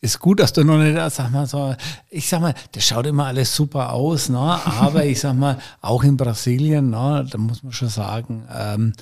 ist 0.00 0.18
gut, 0.18 0.40
dass 0.40 0.52
du 0.52 0.64
noch 0.64 0.78
nicht, 0.78 0.98
sag 1.10 1.30
mal 1.30 1.46
so, 1.46 1.74
ich 2.08 2.28
sag 2.28 2.40
mal, 2.40 2.54
das 2.72 2.86
schaut 2.86 3.06
immer 3.06 3.26
alles 3.26 3.54
super 3.54 3.92
aus, 3.92 4.28
ne? 4.28 4.38
aber 4.38 5.04
ich 5.04 5.20
sag 5.20 5.34
mal, 5.34 5.58
auch 5.80 6.02
in 6.04 6.16
Brasilien, 6.16 6.90
ne, 6.90 7.26
da 7.30 7.38
muss 7.38 7.62
man 7.62 7.72
schon 7.72 7.88
sagen, 7.88 8.46
ähm, 8.52 8.92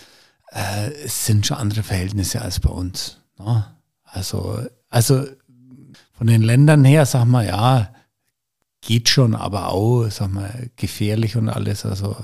äh, 0.51 0.91
es 1.05 1.27
sind 1.27 1.47
schon 1.47 1.59
andere 1.59 1.83
Verhältnisse 1.83 2.43
als 2.43 2.59
bei 2.61 2.71
uns. 2.71 3.21
Ne? 3.39 3.65
Also, 4.05 4.67
also 4.89 5.25
von 6.13 6.27
den 6.27 6.43
Ländern 6.43 6.85
her, 6.85 7.07
sag 7.07 7.27
mal, 7.27 7.47
ja, 7.47 7.93
geht 8.81 9.09
schon, 9.09 9.37
aber 9.37 9.69
auch, 9.69 10.09
sag 10.11 10.33
mal, 10.33 10.71
gefährlich 10.77 11.37
und 11.37 11.49
alles. 11.49 11.85
Also, 11.87 12.17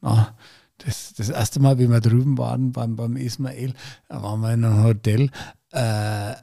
na, 0.00 0.36
das, 0.78 1.14
das 1.14 1.28
erste 1.28 1.60
Mal, 1.60 1.78
wie 1.78 1.88
wir 1.88 2.00
drüben 2.00 2.38
waren 2.38 2.72
beim, 2.72 2.96
beim 2.96 3.16
Ismail, 3.16 3.74
da 4.08 4.22
waren 4.22 4.40
wir 4.40 4.52
in 4.52 4.64
einem 4.64 4.84
Hotel. 4.84 5.30
Äh, 5.72 6.34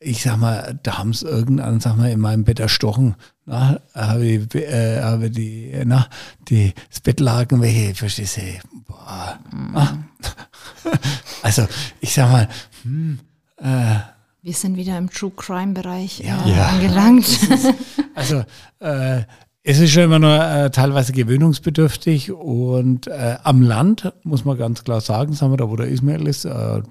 ich 0.00 0.22
sag 0.22 0.38
mal, 0.38 0.78
da 0.82 0.98
haben 0.98 1.10
es 1.10 1.22
irgendwann, 1.22 1.78
sag 1.80 1.96
mal, 1.96 2.10
in 2.10 2.20
meinem 2.20 2.44
Bett 2.44 2.58
erstochen. 2.58 3.16
Na, 3.44 3.80
habe 3.94 4.24
ich, 4.24 4.54
äh, 4.54 5.02
habe 5.02 5.30
die, 5.30 5.72
na, 5.84 6.06
die, 6.48 6.72
das 6.88 7.00
Bettlaken, 7.00 7.60
welche, 7.60 7.94
verstehst 7.94 8.38
du, 8.38 8.40
boah, 8.86 9.38
mhm. 9.52 9.76
Also, 11.42 11.66
ich 12.00 12.14
sag 12.14 12.30
mal, 12.30 12.48
hm, 12.82 13.18
äh, 13.58 13.96
wir 14.42 14.54
sind 14.54 14.76
wieder 14.76 14.96
im 14.96 15.10
True 15.10 15.32
Crime 15.36 15.74
Bereich 15.74 16.20
ja, 16.20 16.44
äh, 16.46 16.56
ja. 16.56 16.68
angelangt. 16.68 17.26
Ist, 17.28 17.74
also, 18.14 18.44
äh, 18.78 19.22
es 19.62 19.78
ist 19.78 19.90
schon 19.92 20.04
immer 20.04 20.18
nur 20.18 20.42
äh, 20.42 20.70
teilweise 20.70 21.12
gewöhnungsbedürftig 21.12 22.32
und 22.32 23.06
äh, 23.06 23.36
am 23.42 23.60
Land 23.60 24.12
muss 24.22 24.46
man 24.46 24.56
ganz 24.56 24.82
klar 24.84 25.02
sagen, 25.02 25.34
sagen 25.34 25.52
wir 25.52 25.58
da, 25.58 25.68
wo 25.68 25.76
der 25.76 25.88
Ismail 25.88 26.26
ist, 26.26 26.46
äh, 26.46 26.82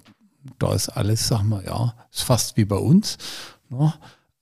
da 0.57 0.73
ist 0.73 0.89
alles, 0.89 1.27
sagen 1.27 1.49
wir, 1.49 1.63
ja, 1.63 1.93
ist 2.11 2.23
fast 2.23 2.57
wie 2.57 2.65
bei 2.65 2.77
uns. 2.77 3.17
Ne? 3.69 3.93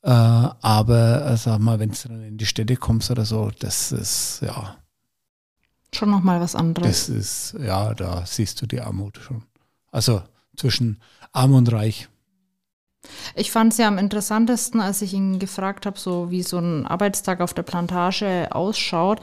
Äh, 0.04 0.10
aber 0.10 1.26
äh, 1.26 1.38
sag 1.38 1.60
mal, 1.60 1.80
wenn 1.80 1.92
du 1.92 1.98
dann 2.08 2.24
in 2.24 2.38
die 2.38 2.46
Städte 2.46 2.76
kommst 2.76 3.12
oder 3.12 3.26
so, 3.26 3.52
das 3.60 3.92
ist 3.92 4.42
ja 4.42 4.78
schon 5.94 6.10
nochmal 6.10 6.40
was 6.40 6.56
anderes. 6.56 7.08
Das 7.08 7.10
ist, 7.10 7.56
ja, 7.60 7.94
da 7.94 8.26
siehst 8.26 8.62
du 8.62 8.66
die 8.66 8.82
Armut 8.82 9.18
schon. 9.18 9.44
Also 9.92 10.22
zwischen 10.56 11.02
arm 11.32 11.54
und 11.54 11.72
reich. 11.72 12.08
Ich 13.36 13.52
fand 13.52 13.72
es 13.72 13.78
ja 13.78 13.88
am 13.88 13.98
interessantesten, 13.98 14.82
als 14.82 15.02
ich 15.02 15.14
ihn 15.14 15.40
gefragt 15.40 15.86
habe, 15.86 15.98
so 15.98 16.30
wie 16.30 16.44
so 16.44 16.58
ein 16.58 16.86
Arbeitstag 16.86 17.42
auf 17.42 17.54
der 17.54 17.64
Plantage 17.64 18.50
ausschaut. 18.52 19.22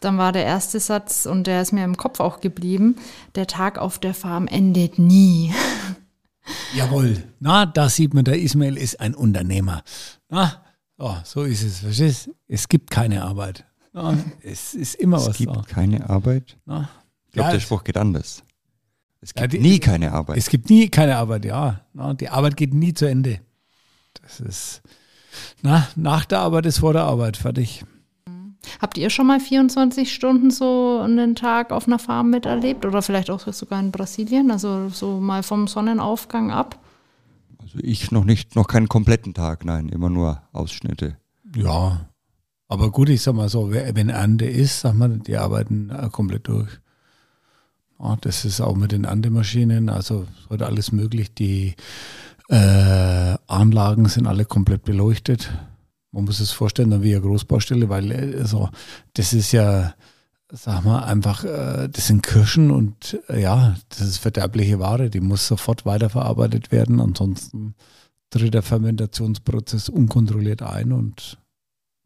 Dann 0.00 0.18
war 0.18 0.32
der 0.32 0.44
erste 0.44 0.80
Satz, 0.80 1.26
und 1.26 1.46
der 1.46 1.62
ist 1.62 1.72
mir 1.72 1.84
im 1.84 1.96
Kopf 1.96 2.20
auch 2.20 2.40
geblieben, 2.40 2.96
der 3.34 3.46
Tag 3.46 3.78
auf 3.78 3.98
der 3.98 4.14
Farm 4.14 4.46
endet 4.46 4.98
nie. 4.98 5.54
Jawohl. 6.74 7.24
Na, 7.40 7.66
da 7.66 7.88
sieht 7.88 8.14
man, 8.14 8.24
der 8.24 8.38
Ismail 8.38 8.76
ist 8.76 9.00
ein 9.00 9.14
Unternehmer. 9.14 9.82
Na, 10.28 10.64
oh, 10.98 11.16
so 11.24 11.42
ist 11.42 11.62
es. 11.62 11.80
Verstehst? 11.80 12.30
Es 12.48 12.68
gibt 12.68 12.90
keine 12.90 13.22
Arbeit. 13.22 13.64
Na, 13.92 14.16
es 14.42 14.74
ist 14.74 14.94
immer 14.96 15.16
es 15.18 15.26
was. 15.26 15.30
Es 15.30 15.38
gibt 15.38 15.56
da. 15.56 15.62
keine 15.62 16.08
Arbeit. 16.08 16.56
Na, 16.66 16.88
ich 17.26 17.32
glaube, 17.32 17.48
ja, 17.48 17.52
der 17.54 17.60
Spruch 17.60 17.84
geht 17.84 17.96
anders. 17.96 18.42
Es 19.20 19.34
gibt 19.34 19.40
ja, 19.40 19.58
die, 19.58 19.58
nie 19.58 19.78
keine 19.80 20.12
Arbeit. 20.12 20.36
Es 20.36 20.48
gibt 20.48 20.70
nie 20.70 20.88
keine 20.88 21.16
Arbeit, 21.16 21.44
ja. 21.44 21.80
Na, 21.92 22.14
die 22.14 22.28
Arbeit 22.28 22.56
geht 22.56 22.74
nie 22.74 22.94
zu 22.94 23.06
Ende. 23.06 23.40
Das 24.22 24.40
ist, 24.40 24.82
na, 25.62 25.88
nach 25.96 26.24
der 26.24 26.40
Arbeit 26.40 26.66
ist 26.66 26.78
vor 26.78 26.92
der 26.92 27.02
Arbeit, 27.02 27.36
fertig. 27.36 27.84
Habt 28.80 28.98
ihr 28.98 29.10
schon 29.10 29.26
mal 29.26 29.40
24 29.40 30.12
Stunden 30.12 30.50
so 30.50 31.00
einen 31.02 31.34
Tag 31.34 31.72
auf 31.72 31.86
einer 31.86 31.98
Farm 31.98 32.30
miterlebt 32.30 32.84
oder 32.84 33.02
vielleicht 33.02 33.30
auch 33.30 33.40
sogar 33.40 33.80
in 33.80 33.90
Brasilien, 33.90 34.50
also 34.50 34.88
so 34.88 35.20
mal 35.20 35.42
vom 35.42 35.66
Sonnenaufgang 35.66 36.50
ab? 36.50 36.78
Also 37.62 37.78
ich 37.80 38.10
noch 38.10 38.24
nicht, 38.24 38.56
noch 38.56 38.68
keinen 38.68 38.88
kompletten 38.88 39.34
Tag, 39.34 39.64
nein, 39.64 39.88
immer 39.88 40.10
nur 40.10 40.42
Ausschnitte. 40.52 41.16
Ja, 41.54 42.08
aber 42.68 42.90
gut, 42.90 43.08
ich 43.08 43.22
sag 43.22 43.34
mal 43.34 43.48
so, 43.48 43.70
wenn 43.70 44.08
Ernte 44.08 44.46
ist, 44.46 44.80
sag 44.80 44.94
mal, 44.94 45.18
die 45.18 45.36
arbeiten 45.36 45.90
äh, 45.90 46.08
komplett 46.10 46.48
durch. 46.48 46.70
Ja, 47.98 48.16
das 48.20 48.44
ist 48.44 48.60
auch 48.60 48.76
mit 48.76 48.92
den 48.92 49.04
Erntemaschinen, 49.04 49.88
also 49.88 50.26
heute 50.50 50.66
alles 50.66 50.92
möglich. 50.92 51.32
Die 51.34 51.74
äh, 52.48 53.36
Anlagen 53.46 54.06
sind 54.06 54.26
alle 54.26 54.44
komplett 54.44 54.84
beleuchtet. 54.84 55.50
Man 56.16 56.24
muss 56.24 56.40
es 56.40 56.50
vorstellen, 56.50 56.90
dann 56.90 57.02
wie 57.02 57.14
eine 57.14 57.20
Großbaustelle, 57.20 57.90
weil 57.90 58.34
also, 58.38 58.70
das 59.12 59.34
ist 59.34 59.52
ja, 59.52 59.92
sag 60.50 60.82
mal, 60.82 61.00
einfach, 61.00 61.44
äh, 61.44 61.90
das 61.90 62.06
sind 62.06 62.22
Kirschen 62.22 62.70
und 62.70 63.20
äh, 63.28 63.42
ja, 63.42 63.76
das 63.90 64.00
ist 64.00 64.16
verderbliche 64.16 64.78
Ware, 64.78 65.10
die 65.10 65.20
muss 65.20 65.46
sofort 65.46 65.84
weiterverarbeitet 65.84 66.72
werden, 66.72 67.02
ansonsten 67.02 67.74
tritt 68.30 68.54
der 68.54 68.62
Fermentationsprozess 68.62 69.90
unkontrolliert 69.90 70.62
ein 70.62 70.92
und 70.92 71.36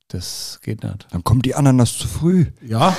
das 0.08 0.58
geht 0.60 0.82
nicht. 0.82 1.06
Dann 1.12 1.22
kommt 1.22 1.46
die 1.46 1.54
Ananas 1.54 1.96
zu 1.96 2.08
früh. 2.08 2.46
Ja, 2.66 2.96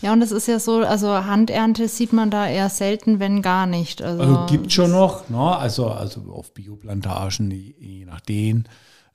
ja, 0.00 0.12
und 0.14 0.22
es 0.22 0.32
ist 0.32 0.48
ja 0.48 0.58
so, 0.58 0.78
also 0.78 1.08
Handernte 1.08 1.88
sieht 1.88 2.14
man 2.14 2.30
da 2.30 2.48
eher 2.48 2.70
selten, 2.70 3.20
wenn 3.20 3.42
gar 3.42 3.66
nicht. 3.66 4.02
Also, 4.02 4.22
also 4.22 4.46
gibt 4.46 4.72
schon 4.72 4.92
noch, 4.92 5.28
ne? 5.28 5.56
also, 5.56 5.88
also 5.88 6.22
auf 6.32 6.54
Bioplantagen, 6.54 7.50
je, 7.50 7.74
je 7.78 8.04
nachdem. 8.06 8.64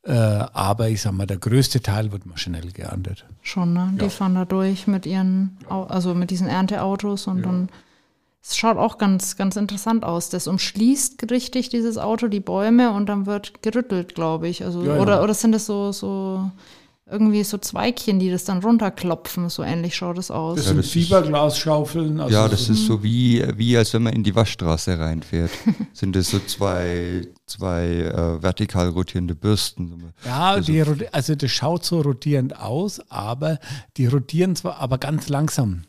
Äh, 0.06 0.12
aber 0.12 0.90
ich 0.90 1.02
sag 1.02 1.14
mal, 1.14 1.26
der 1.26 1.38
größte 1.38 1.82
Teil 1.82 2.12
wird 2.12 2.26
maschinell 2.26 2.72
geerntet. 2.72 3.26
Schon, 3.42 3.74
ne? 3.74 3.94
Die 3.96 4.04
ja. 4.04 4.10
fahren 4.10 4.36
da 4.36 4.44
durch 4.44 4.86
mit 4.86 5.06
ihren, 5.06 5.58
also 5.70 6.14
mit 6.14 6.30
diesen 6.30 6.48
Ernteautos 6.48 7.28
und 7.28 7.38
ja. 7.38 7.44
dann. 7.44 7.70
Es 8.46 8.58
schaut 8.58 8.76
auch 8.76 8.98
ganz, 8.98 9.38
ganz 9.38 9.56
interessant 9.56 10.04
aus. 10.04 10.28
Das 10.28 10.48
umschließt 10.48 11.32
richtig 11.32 11.70
dieses 11.70 11.98
Auto 11.98 12.28
die 12.28 12.42
Bäume 12.42 12.92
und 12.92 13.08
dann 13.08 13.26
wird 13.26 13.62
gerüttelt, 13.62 14.16
glaube 14.16 14.50
ich. 14.50 14.66
Also, 14.66 14.84
ja, 14.84 14.98
oder, 14.98 15.24
oder 15.24 15.34
sind 15.34 15.54
das 15.54 15.66
so, 15.66 15.94
so 15.94 16.52
irgendwie 17.06 17.44
so 17.44 17.58
Zweigchen, 17.58 18.20
die 18.20 18.32
das 18.32 18.46
dann 18.46 18.60
runterklopfen. 18.60 19.50
So 19.50 19.62
ähnlich 19.62 19.96
schaut 19.96 20.18
es 20.18 20.32
aus. 20.32 20.58
Das 20.58 20.68
sind 20.68 20.78
ja, 20.78 20.84
Fiberglasschaufeln. 20.84 22.20
Also 22.20 22.34
ja, 22.34 22.48
das 22.48 22.66
so 22.66 22.74
ist 22.74 22.86
so 22.86 23.04
wie, 23.04 23.46
wie 23.58 23.78
als 23.78 23.94
wenn 23.94 24.04
man 24.04 24.14
in 24.14 24.24
die 24.24 24.36
Waschstraße 24.36 24.98
reinfährt. 24.98 25.52
sind 25.94 26.16
das 26.16 26.30
so 26.30 26.40
zwei, 26.40 27.28
zwei 27.46 27.86
äh, 27.86 28.42
vertikal 28.42 28.90
rotierende 28.90 29.36
Bürsten. 29.36 30.14
Ja, 30.26 30.52
also, 30.52 30.72
die, 30.72 31.14
also 31.14 31.36
das 31.36 31.52
schaut 31.52 31.84
so 31.84 32.02
rotierend 32.02 32.58
aus, 32.58 33.02
aber 33.10 33.60
die 33.98 34.06
rotieren 34.06 34.56
zwar 34.56 34.80
aber 34.80 34.98
ganz 34.98 35.28
langsam. 35.28 35.84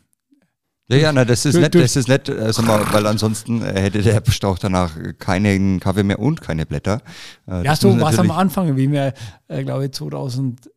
Ja, 0.87 0.97
ja, 0.97 1.11
na, 1.11 1.25
das 1.25 1.45
ist 1.45 1.55
nett, 1.55 1.73
das 1.73 1.95
ist 1.95 2.07
nett, 2.07 2.29
also 2.29 2.61
mal, 2.61 2.85
weil 2.91 3.07
ansonsten 3.07 3.63
äh, 3.63 3.81
hätte 3.81 4.03
der 4.03 4.21
Strauch 4.29 4.59
danach 4.59 4.91
keinen 5.17 5.79
Kaffee 5.79 6.03
mehr 6.03 6.19
und 6.19 6.41
keine 6.41 6.67
Blätter. 6.67 7.01
Äh, 7.47 7.63
ja, 7.63 7.75
so 7.75 7.99
war 7.99 8.13
es 8.13 8.19
am 8.19 8.29
Anfang, 8.29 8.77
wie 8.77 8.91
wir, 8.91 9.15
äh, 9.47 9.63
glaube 9.63 9.85
ich, 9.85 9.93
2000 9.93 10.69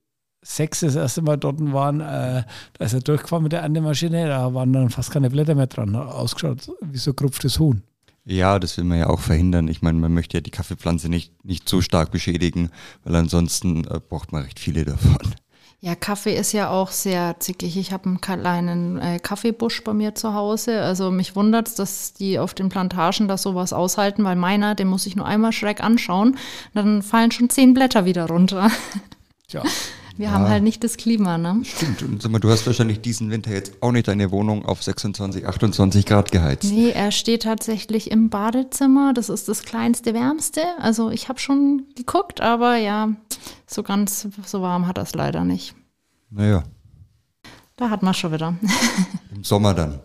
sechs 0.49 0.81
das 0.81 0.97
erste 0.97 1.23
Mal 1.23 1.37
dort 1.37 1.61
waren, 1.73 2.01
äh, 2.01 2.43
da 2.79 2.85
ist 2.85 2.95
er 2.95 3.01
durchgefahren 3.01 3.43
mit 3.43 3.53
der 3.53 3.61
Erntemaschine, 3.61 4.27
da 4.27 4.55
waren 4.55 4.73
dann 4.73 4.91
fast 4.91 5.11
keine 5.11 5.31
Blätter 5.31 5.55
mehr 5.55 5.67
dran, 5.67 5.95
ausgeschaut 5.95 6.71
wie 6.81 6.99
so 6.99 7.13
gerupftes 7.13 7.59
Huhn. 7.59 7.83
Ja, 8.25 8.59
das 8.59 8.77
will 8.77 8.85
man 8.85 8.99
ja 8.99 9.09
auch 9.09 9.21
verhindern. 9.21 9.69
Ich 9.69 9.81
meine, 9.81 9.99
man 9.99 10.13
möchte 10.13 10.37
ja 10.37 10.41
die 10.43 10.51
Kaffeepflanze 10.51 11.09
nicht, 11.09 11.33
nicht 11.45 11.69
so 11.69 11.81
stark 11.81 12.11
beschädigen, 12.11 12.71
weil 13.05 13.15
ansonsten 13.15 13.85
äh, 13.87 14.01
braucht 14.07 14.33
man 14.33 14.43
recht 14.43 14.59
viele 14.59 14.85
davon. 14.85 15.35
Ja, 15.81 15.95
Kaffee 15.95 16.35
ist 16.35 16.53
ja 16.53 16.71
auch 16.71 16.91
sehr 16.91 17.37
zickig. 17.39 17.77
Ich 17.77 17.93
habe 17.93 18.07
einen 18.07 18.21
kleinen 18.21 18.99
äh, 18.99 19.19
Kaffeebusch 19.21 19.85
bei 19.85 19.95
mir 19.95 20.15
zu 20.15 20.35
Hause. 20.35 20.83
Also 20.83 21.11
mich 21.11 21.37
wundert 21.37 21.69
es, 21.69 21.75
dass 21.77 22.15
die 22.15 22.39
auf 22.39 22.53
den 22.53 22.69
Plantagen 22.69 23.29
da 23.29 23.39
sowas 23.39 23.73
aushalten, 23.73 24.25
weil 24.25 24.35
meiner, 24.37 24.75
den 24.75 24.89
muss 24.89 25.07
ich 25.07 25.15
nur 25.15 25.25
einmal 25.25 25.53
schräg 25.53 25.81
anschauen, 25.83 26.37
dann 26.75 27.03
fallen 27.03 27.31
schon 27.31 27.49
zehn 27.49 27.75
Blätter 27.75 28.05
wieder 28.05 28.27
runter. 28.27 28.71
Tja. 29.47 29.63
Wir 30.19 30.27
ja, 30.27 30.33
haben 30.33 30.49
halt 30.49 30.65
nicht 30.65 30.83
das 30.83 30.97
Klima, 30.97 31.39
ne? 31.39 31.61
Stimmt. 31.63 32.03
Und 32.03 32.21
sag 32.21 32.33
mal, 32.33 32.41
du 32.41 32.51
hast 32.51 32.67
wahrscheinlich 32.67 33.01
diesen 33.01 33.31
Winter 33.31 33.53
jetzt 33.53 33.81
auch 33.81 33.93
nicht 33.93 34.09
deine 34.09 34.33
Wohnung 34.33 34.67
auf 34.67 34.83
26, 34.83 35.47
28 35.47 36.05
Grad 36.05 36.33
geheizt. 36.33 36.65
Nee, 36.65 36.91
er 36.91 37.13
steht 37.13 37.45
tatsächlich 37.45 38.11
im 38.11 38.29
Badezimmer. 38.29 39.15
Das 39.15 39.29
ist 39.29 39.49
das 39.49 39.63
kleinste, 39.63 40.15
wärmste. 40.15 40.63
Also 40.81 41.11
ich 41.11 41.29
habe 41.29 41.39
schon 41.39 41.85
geguckt, 41.95 42.41
aber 42.41 42.77
ja, 42.77 43.11
so 43.69 43.85
ganz 43.85 44.27
so 44.45 44.61
warm 44.61 44.89
hat 44.89 44.99
er 44.99 45.05
es 45.05 45.15
leider 45.15 45.45
nicht. 45.45 45.77
Naja. 46.31 46.65
Da 47.77 47.89
hat 47.89 48.03
man 48.03 48.13
schon 48.13 48.33
wieder. 48.33 48.57
Im 49.33 49.45
Sommer 49.45 49.73
dann. 49.73 50.01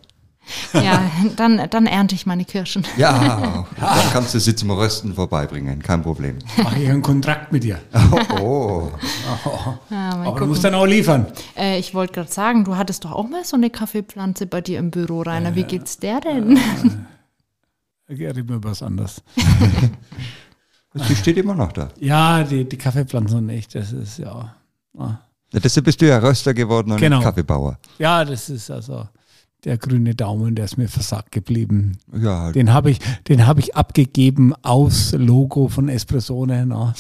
Ja, 0.74 1.10
dann, 1.36 1.70
dann 1.70 1.86
ernte 1.86 2.16
ich 2.16 2.26
meine 2.26 2.46
Kirschen. 2.46 2.86
Ja, 2.98 3.66
dann 3.80 4.12
kannst 4.12 4.34
du 4.34 4.40
sie 4.40 4.56
zum 4.56 4.72
Rösten 4.72 5.14
vorbeibringen, 5.14 5.82
kein 5.82 6.02
Problem. 6.02 6.40
Mache 6.62 6.80
ich 6.80 6.90
einen 6.90 7.02
Kontrakt 7.02 7.52
mit 7.52 7.64
dir. 7.64 7.80
Oh. 8.40 8.92
oh. 9.46 9.74
Ja, 9.90 10.10
Aber 10.10 10.24
gucken. 10.26 10.40
du 10.40 10.46
musst 10.48 10.64
dann 10.64 10.76
auch 10.76 10.86
liefern. 10.86 11.28
Äh, 11.58 11.80
ich 11.80 11.94
wollte 11.94 12.14
gerade 12.14 12.32
sagen, 12.32 12.64
du 12.64 12.76
hattest 12.76 13.06
doch 13.06 13.12
auch 13.12 13.28
mal 13.28 13.44
so 13.44 13.56
eine 13.56 13.70
Kaffeepflanze 13.70 14.46
bei 14.46 14.62
dir 14.62 14.80
im 14.80 14.92
Büro, 14.92 15.22
Rainer. 15.22 15.50
Äh, 15.50 15.56
Wie 15.56 15.64
geht's 15.64 15.98
der 15.98 16.20
denn? 16.22 16.58
Äh, 18.08 18.14
reden 18.14 18.50
wir 18.50 18.64
was 18.64 18.84
anderes. 18.84 19.22
Die 20.94 21.16
steht 21.16 21.38
immer 21.38 21.56
noch 21.56 21.72
da. 21.72 21.90
Ja, 22.00 22.44
die, 22.44 22.66
die 22.70 22.78
Kaffeepflanze 22.78 23.42
nicht. 23.42 23.74
Das 23.74 23.92
ist 23.92 24.20
ja. 24.20 24.56
Ah. 24.98 25.18
Deshalb 25.52 25.86
bist 25.86 26.02
du 26.02 26.08
ja 26.08 26.20
Röster 26.20 26.54
geworden 26.54 26.92
und 26.92 27.00
genau. 27.00 27.22
Kaffeebauer. 27.22 27.80
Ja, 27.98 28.24
das 28.24 28.50
ist 28.50 28.70
also 28.70 29.08
der 29.66 29.78
grüne 29.78 30.16
Daumen, 30.16 30.56
der 30.56 30.66
ist 30.66 30.78
mir 30.78 30.88
versagt 30.88 31.32
geblieben. 31.32 31.98
Ja. 32.14 32.42
Halt. 32.42 32.56
Den 32.56 32.74
habe 32.74 32.92
ich, 32.92 33.00
den 33.28 33.40
ich 33.58 33.76
abgegeben 33.76 34.54
aus 34.62 35.14
Logo 35.14 35.68
von 35.68 35.90
Espressone. 35.90 36.66
Na. 36.66 36.94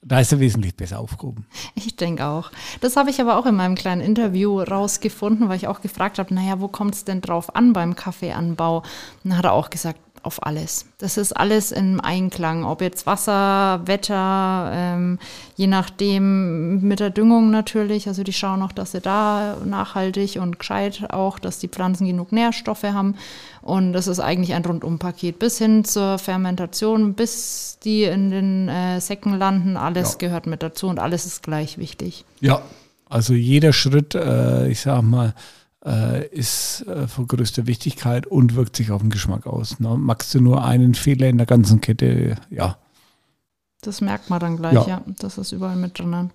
Da 0.00 0.20
ist 0.20 0.32
er 0.32 0.40
wesentlich 0.40 0.74
besser 0.74 1.00
aufgehoben. 1.00 1.46
Ich 1.74 1.96
denke 1.96 2.24
auch. 2.24 2.50
Das 2.80 2.96
habe 2.96 3.10
ich 3.10 3.20
aber 3.20 3.36
auch 3.36 3.46
in 3.46 3.56
meinem 3.56 3.74
kleinen 3.74 4.00
Interview 4.00 4.60
rausgefunden, 4.60 5.48
weil 5.48 5.56
ich 5.56 5.68
auch 5.68 5.80
gefragt 5.80 6.18
habe, 6.18 6.32
naja, 6.32 6.60
wo 6.60 6.68
kommt 6.68 6.94
es 6.94 7.04
denn 7.04 7.20
drauf 7.20 7.54
an 7.54 7.72
beim 7.72 7.94
Kaffeeanbau? 7.94 8.78
Und 8.78 8.84
dann 9.24 9.36
hat 9.36 9.44
er 9.44 9.52
auch 9.52 9.70
gesagt, 9.70 10.00
auf 10.22 10.44
alles. 10.44 10.86
Das 10.98 11.16
ist 11.16 11.32
alles 11.32 11.72
im 11.72 12.00
Einklang, 12.00 12.64
ob 12.64 12.80
jetzt 12.80 13.06
Wasser, 13.06 13.80
Wetter, 13.86 14.70
ähm, 14.74 15.18
je 15.56 15.66
nachdem 15.66 16.80
mit 16.80 17.00
der 17.00 17.10
Düngung 17.10 17.50
natürlich. 17.50 18.08
Also 18.08 18.22
die 18.22 18.32
schauen 18.32 18.62
auch, 18.62 18.72
dass 18.72 18.92
sie 18.92 19.00
da 19.00 19.56
nachhaltig 19.64 20.38
und 20.40 20.58
gescheit 20.58 21.08
auch, 21.10 21.38
dass 21.38 21.58
die 21.58 21.68
Pflanzen 21.68 22.06
genug 22.06 22.32
Nährstoffe 22.32 22.84
haben. 22.84 23.16
Und 23.62 23.92
das 23.92 24.06
ist 24.06 24.20
eigentlich 24.20 24.54
ein 24.54 24.64
Rundumpaket 24.64 25.38
bis 25.38 25.58
hin 25.58 25.84
zur 25.84 26.18
Fermentation, 26.18 27.14
bis 27.14 27.78
die 27.84 28.04
in 28.04 28.30
den 28.30 28.68
äh, 28.68 29.00
Säcken 29.00 29.38
landen. 29.38 29.76
Alles 29.76 30.12
ja. 30.12 30.18
gehört 30.18 30.46
mit 30.46 30.62
dazu 30.62 30.88
und 30.88 30.98
alles 30.98 31.26
ist 31.26 31.42
gleich 31.42 31.78
wichtig. 31.78 32.24
Ja, 32.40 32.62
also 33.08 33.34
jeder 33.34 33.72
Schritt, 33.72 34.14
äh, 34.14 34.68
ich 34.68 34.80
sag 34.80 35.02
mal, 35.02 35.34
ist 35.80 36.86
äh, 36.88 37.06
von 37.06 37.26
größter 37.28 37.66
Wichtigkeit 37.66 38.26
und 38.26 38.56
wirkt 38.56 38.76
sich 38.76 38.90
auf 38.90 39.00
den 39.00 39.10
Geschmack 39.10 39.46
aus. 39.46 39.78
Ne? 39.78 39.96
Magst 39.96 40.34
du 40.34 40.40
nur 40.40 40.64
einen 40.64 40.94
Fehler 40.94 41.28
in 41.28 41.38
der 41.38 41.46
ganzen 41.46 41.80
Kette, 41.80 42.36
ja. 42.50 42.78
Das 43.80 44.00
merkt 44.00 44.28
man 44.28 44.40
dann 44.40 44.56
gleich, 44.56 44.74
ja. 44.74 44.86
ja. 44.86 45.02
Das 45.20 45.38
ist 45.38 45.52
überall 45.52 45.76
mit 45.76 45.98
drinnen. 45.98 46.32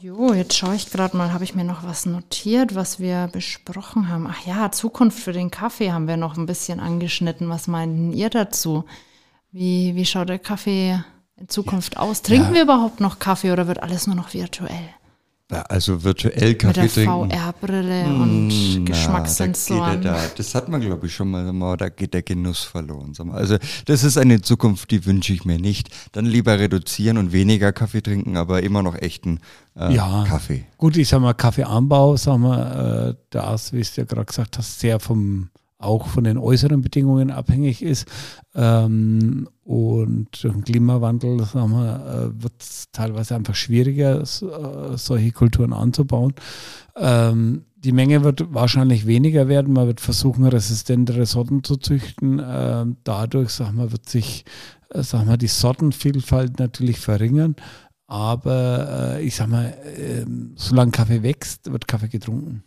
Jo, 0.00 0.32
jetzt 0.32 0.56
schaue 0.56 0.74
ich 0.74 0.90
gerade 0.90 1.14
mal, 1.14 1.34
habe 1.34 1.44
ich 1.44 1.54
mir 1.54 1.64
noch 1.64 1.84
was 1.84 2.06
notiert, 2.06 2.74
was 2.74 3.00
wir 3.00 3.28
besprochen 3.30 4.08
haben. 4.08 4.26
Ach 4.26 4.46
ja, 4.46 4.72
Zukunft 4.72 5.18
für 5.18 5.34
den 5.34 5.50
Kaffee 5.50 5.92
haben 5.92 6.08
wir 6.08 6.16
noch 6.16 6.38
ein 6.38 6.46
bisschen 6.46 6.80
angeschnitten. 6.80 7.50
Was 7.50 7.68
meinten 7.68 8.10
ihr 8.10 8.30
dazu? 8.30 8.84
Wie, 9.52 9.94
wie 9.96 10.06
schaut 10.06 10.30
der 10.30 10.38
Kaffee 10.38 11.04
in 11.36 11.48
Zukunft 11.50 11.96
ja. 11.96 12.00
aus? 12.00 12.22
Trinken 12.22 12.48
ja. 12.48 12.54
wir 12.54 12.62
überhaupt 12.62 13.00
noch 13.00 13.18
Kaffee 13.18 13.52
oder 13.52 13.66
wird 13.66 13.82
alles 13.82 14.06
nur 14.06 14.16
noch 14.16 14.32
virtuell? 14.32 14.88
Also 15.50 16.04
virtuell 16.04 16.54
Kaffee 16.54 16.82
Mit 16.82 16.96
der 16.96 17.04
trinken. 17.04 17.30
VR-Brille 17.30 18.04
hm, 18.04 18.20
und 18.20 18.86
Geschmackssensoren. 18.86 20.02
Da, 20.02 20.18
das 20.36 20.54
hat 20.54 20.68
man, 20.68 20.80
glaube 20.80 21.06
ich, 21.06 21.14
schon 21.14 21.30
mal, 21.30 21.76
da 21.76 21.88
geht 21.88 22.14
der 22.14 22.22
Genuss 22.22 22.62
verloren. 22.62 23.12
Also 23.32 23.56
das 23.86 24.04
ist 24.04 24.16
eine 24.16 24.40
Zukunft, 24.42 24.90
die 24.90 25.04
wünsche 25.06 25.32
ich 25.32 25.44
mir 25.44 25.58
nicht. 25.58 25.88
Dann 26.12 26.24
lieber 26.24 26.58
reduzieren 26.58 27.18
und 27.18 27.32
weniger 27.32 27.72
Kaffee 27.72 28.02
trinken, 28.02 28.36
aber 28.36 28.62
immer 28.62 28.82
noch 28.82 28.94
echten 28.94 29.40
äh, 29.76 29.94
ja. 29.94 30.24
Kaffee. 30.28 30.66
Gut, 30.76 30.96
ich 30.96 31.08
sag 31.08 31.20
mal, 31.20 31.34
Kaffeeanbau, 31.34 32.16
sagen 32.16 32.42
wir, 32.42 33.10
äh, 33.10 33.14
da 33.30 33.54
ist, 33.54 33.72
wie 33.72 33.82
du 33.82 33.88
ja 33.96 34.04
gerade 34.04 34.26
gesagt 34.26 34.58
hast, 34.58 34.80
sehr 34.80 35.00
vom 35.00 35.50
auch 35.80 36.06
von 36.06 36.24
den 36.24 36.38
äußeren 36.38 36.82
Bedingungen 36.82 37.30
abhängig 37.30 37.82
ist. 37.82 38.06
Ähm, 38.54 39.48
und 39.64 40.42
durch 40.42 40.54
den 40.54 40.64
Klimawandel 40.64 41.44
sagen 41.44 41.72
äh, 41.72 42.42
wird 42.42 42.54
es 42.60 42.86
teilweise 42.92 43.34
einfach 43.34 43.54
schwieriger, 43.54 44.24
so, 44.26 44.50
äh, 44.50 44.98
solche 44.98 45.32
Kulturen 45.32 45.72
anzubauen. 45.72 46.34
Ähm, 46.96 47.64
die 47.76 47.92
Menge 47.92 48.24
wird 48.24 48.52
wahrscheinlich 48.52 49.06
weniger 49.06 49.48
werden. 49.48 49.72
Man 49.72 49.86
wird 49.86 50.00
versuchen, 50.00 50.44
resistentere 50.44 51.24
Sorten 51.24 51.64
zu 51.64 51.76
züchten. 51.76 52.40
Ähm, 52.44 52.96
dadurch 53.04 53.50
sagen 53.50 53.78
wir, 53.78 53.90
wird 53.90 54.08
sich 54.08 54.44
äh, 54.90 55.02
sagen 55.02 55.28
wir, 55.28 55.36
die 55.36 55.46
Sortenvielfalt 55.46 56.58
natürlich 56.58 56.98
verringern. 56.98 57.56
Aber 58.06 59.16
äh, 59.18 59.22
ich 59.22 59.36
sag 59.36 59.48
mal, 59.48 59.72
ähm, 59.96 60.52
solange 60.56 60.90
Kaffee 60.90 61.22
wächst, 61.22 61.70
wird 61.70 61.86
Kaffee 61.86 62.08
getrunken. 62.08 62.64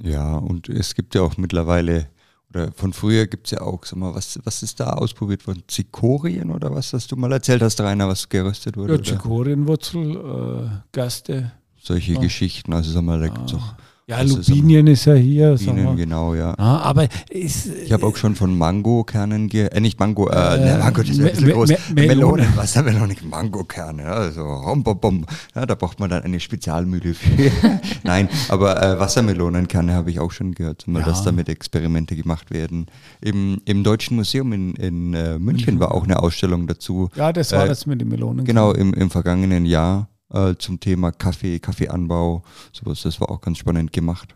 Ja, 0.00 0.36
und 0.36 0.68
es 0.68 0.94
gibt 0.94 1.16
ja 1.16 1.22
auch 1.22 1.36
mittlerweile 1.36 2.06
oder 2.50 2.72
von 2.72 2.92
früher 2.92 3.26
gibt 3.26 3.46
es 3.46 3.50
ja 3.52 3.60
auch, 3.60 3.84
sag 3.84 3.98
mal, 3.98 4.14
was, 4.14 4.38
was 4.44 4.62
ist 4.62 4.80
da 4.80 4.90
ausprobiert 4.90 5.46
worden? 5.46 5.64
Zikorien 5.68 6.50
oder 6.50 6.74
was, 6.74 6.92
was 6.92 7.06
du 7.06 7.16
mal 7.16 7.32
erzählt 7.32 7.62
hast, 7.62 7.80
Rainer, 7.80 8.08
was 8.08 8.28
geröstet 8.28 8.76
wurde? 8.76 8.96
Ja, 8.96 9.02
Zikorienwurzel, 9.02 10.16
äh, 10.16 10.70
Gerste. 10.92 11.52
Solche 11.80 12.14
ja. 12.14 12.20
Geschichten, 12.20 12.72
also 12.72 12.90
sag 12.90 13.02
mal, 13.02 13.20
da 13.20 13.28
gibt 13.28 13.50
es 13.50 13.54
auch 13.54 13.74
ja, 14.08 14.22
Lupinien 14.22 14.86
ist, 14.86 15.04
ja 15.04 15.14
hier. 15.14 15.50
Lupinien, 15.50 15.94
genau, 15.96 16.34
ja. 16.34 16.54
ja 16.56 16.78
aber 16.78 17.08
ist, 17.28 17.66
ich 17.66 17.92
habe 17.92 18.06
auch 18.06 18.16
schon 18.16 18.34
von 18.34 18.56
Mangokernen, 18.56 19.50
äh, 19.50 19.80
nicht 19.80 20.00
Mango, 20.00 20.30
äh, 20.30 20.34
äh 20.34 20.58
ne, 20.58 20.78
Mango, 20.78 21.02
das 21.02 21.10
ist 21.10 21.18
ja 21.18 21.26
ein 21.26 21.30
bisschen 21.32 21.50
groß. 21.50 21.68
Me 21.68 22.06
Melonen, 22.06 22.56
Wassermelone, 22.56 23.14
Mangokerne, 23.28 24.06
also 24.06 24.42
rom, 24.42 24.82
bom, 24.82 24.98
bom. 24.98 25.26
Ja, 25.54 25.66
da 25.66 25.74
braucht 25.74 26.00
man 26.00 26.08
dann 26.08 26.22
eine 26.22 26.40
Spezialmühle 26.40 27.12
für. 27.12 27.50
Nein, 28.02 28.30
aber 28.48 28.82
äh, 28.82 28.98
Wassermelonenkerne 28.98 29.92
habe 29.92 30.10
ich 30.10 30.20
auch 30.20 30.32
schon 30.32 30.54
gehört, 30.54 30.86
ja. 30.86 31.00
dass 31.02 31.22
damit 31.24 31.50
Experimente 31.50 32.16
gemacht 32.16 32.50
werden. 32.50 32.86
Im, 33.20 33.60
im 33.66 33.84
Deutschen 33.84 34.16
Museum 34.16 34.54
in, 34.54 34.74
in 34.76 35.12
äh, 35.12 35.38
München 35.38 35.80
war 35.80 35.92
auch 35.92 36.04
eine 36.04 36.22
Ausstellung 36.22 36.66
dazu. 36.66 37.10
Ja, 37.14 37.30
das 37.34 37.52
war 37.52 37.66
äh, 37.66 37.68
das 37.68 37.84
mit 37.84 38.00
den 38.00 38.08
Melonen. 38.08 38.46
Genau, 38.46 38.72
im, 38.72 38.94
im 38.94 39.10
vergangenen 39.10 39.66
Jahr 39.66 40.08
äh, 40.32 40.54
zum 40.58 40.80
Thema 40.80 41.12
Kaffee, 41.12 41.58
Kaffeeanbau, 41.58 42.42
sowas. 42.72 43.02
Das 43.02 43.20
war 43.20 43.30
auch 43.30 43.40
ganz 43.40 43.58
spannend 43.58 43.92
gemacht. 43.92 44.34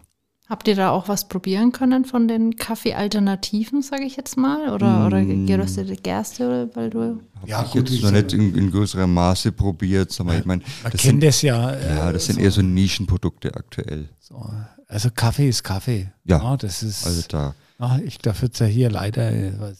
Habt 0.49 0.69
ihr 0.69 0.77
da 0.77 0.91
auch 0.91 1.09
was 1.09 1.29
probieren 1.29 1.73
können 1.73 2.05
von 2.05 2.29
den 2.29 2.57
Kaffee-Alternativen, 2.57 3.81
sage 3.81 4.05
ich 4.05 4.17
jetzt 4.17 4.37
mal? 4.37 4.71
Oder, 4.71 4.99
mm. 4.99 5.07
oder 5.07 5.25
geröstete 5.25 5.97
Gerste, 5.97 6.69
weil 6.75 6.91
du. 6.91 7.21
Ja, 7.47 7.65
ich 7.65 7.73
jetzt 7.73 8.03
noch 8.03 8.11
nicht 8.11 8.35
in, 8.35 8.55
in 8.55 8.71
größerem 8.71 9.13
Maße 9.15 9.53
probiert. 9.53 10.19
Mal, 10.23 10.41
ich 10.41 10.45
meine, 10.45 10.63
Man 10.83 10.93
das 10.93 11.01
kennt 11.01 11.23
sind, 11.23 11.25
das 11.25 11.41
ja. 11.41 11.75
Ja, 11.75 12.13
das 12.13 12.25
äh, 12.25 12.27
sind 12.27 12.35
so. 12.35 12.41
eher 12.43 12.51
so 12.51 12.61
Nischenprodukte 12.61 13.55
aktuell. 13.55 14.11
So. 14.19 14.45
Also 14.89 15.09
Kaffee 15.15 15.49
ist 15.49 15.63
Kaffee. 15.63 16.13
Ja, 16.25 16.43
ja 16.43 16.57
das 16.59 16.83
ist. 16.83 17.07
Also 17.07 17.23
da. 17.29 17.55
Ach, 17.79 17.99
ich 18.01 18.19
darf 18.19 18.43
jetzt 18.43 18.59
ja 18.59 18.67
hier 18.67 18.91
leider, 18.91 19.33
weil 19.59 19.75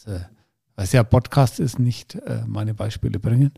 es 0.77 0.93
ja 0.93 1.03
Podcast 1.03 1.61
ist, 1.61 1.81
nicht 1.81 2.15
äh, 2.15 2.45
meine 2.47 2.73
Beispiele 2.73 3.19
bringen. 3.19 3.53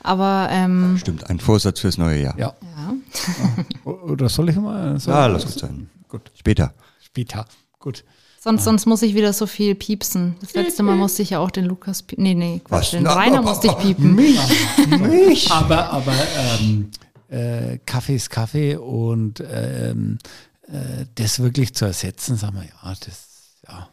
Aber 0.00 0.48
ähm, 0.50 0.96
stimmt, 0.98 1.28
ein 1.30 1.38
Vorsatz 1.38 1.80
fürs 1.80 1.98
neue 1.98 2.22
Jahr. 2.22 2.38
Ja. 2.38 2.54
ja. 2.62 3.90
Oder 3.90 4.28
soll 4.28 4.48
ich 4.48 4.56
mal? 4.56 4.98
Soll 4.98 5.14
ja, 5.14 5.26
lass 5.26 5.44
gut 5.44 5.58
sein. 5.58 5.90
Gut. 6.08 6.30
Später. 6.34 6.74
Später. 7.00 7.46
Gut. 7.78 8.04
Sonst, 8.40 8.64
sonst 8.64 8.86
muss 8.86 9.02
ich 9.02 9.14
wieder 9.14 9.32
so 9.32 9.46
viel 9.46 9.76
piepsen. 9.76 10.34
Das 10.40 10.52
letzte 10.54 10.82
Mal 10.82 10.96
musste 10.96 11.22
ich 11.22 11.30
ja 11.30 11.38
auch 11.38 11.52
den 11.52 11.64
Lukas 11.64 12.02
piepen. 12.02 12.24
Nee, 12.24 12.34
nee, 12.34 12.60
Quatsch, 12.64 12.86
Was? 12.86 12.90
den 12.90 13.04
Na, 13.04 13.14
Rainer 13.14 13.40
musste 13.40 13.68
ich 13.68 13.78
piepen. 13.78 14.16
Mich? 14.16 14.40
mich? 14.98 15.50
Aber, 15.52 15.90
aber 15.90 16.12
ähm, 16.58 16.90
äh, 17.28 17.78
Kaffee 17.86 18.16
ist 18.16 18.30
Kaffee 18.30 18.74
und 18.76 19.42
ähm, 19.48 20.18
äh, 20.66 21.06
das 21.14 21.38
wirklich 21.38 21.74
zu 21.74 21.84
ersetzen, 21.84 22.36
sagen 22.36 22.56
wir, 22.56 22.64
ja, 22.64 22.94
das, 22.98 23.28
ja. 23.68 23.88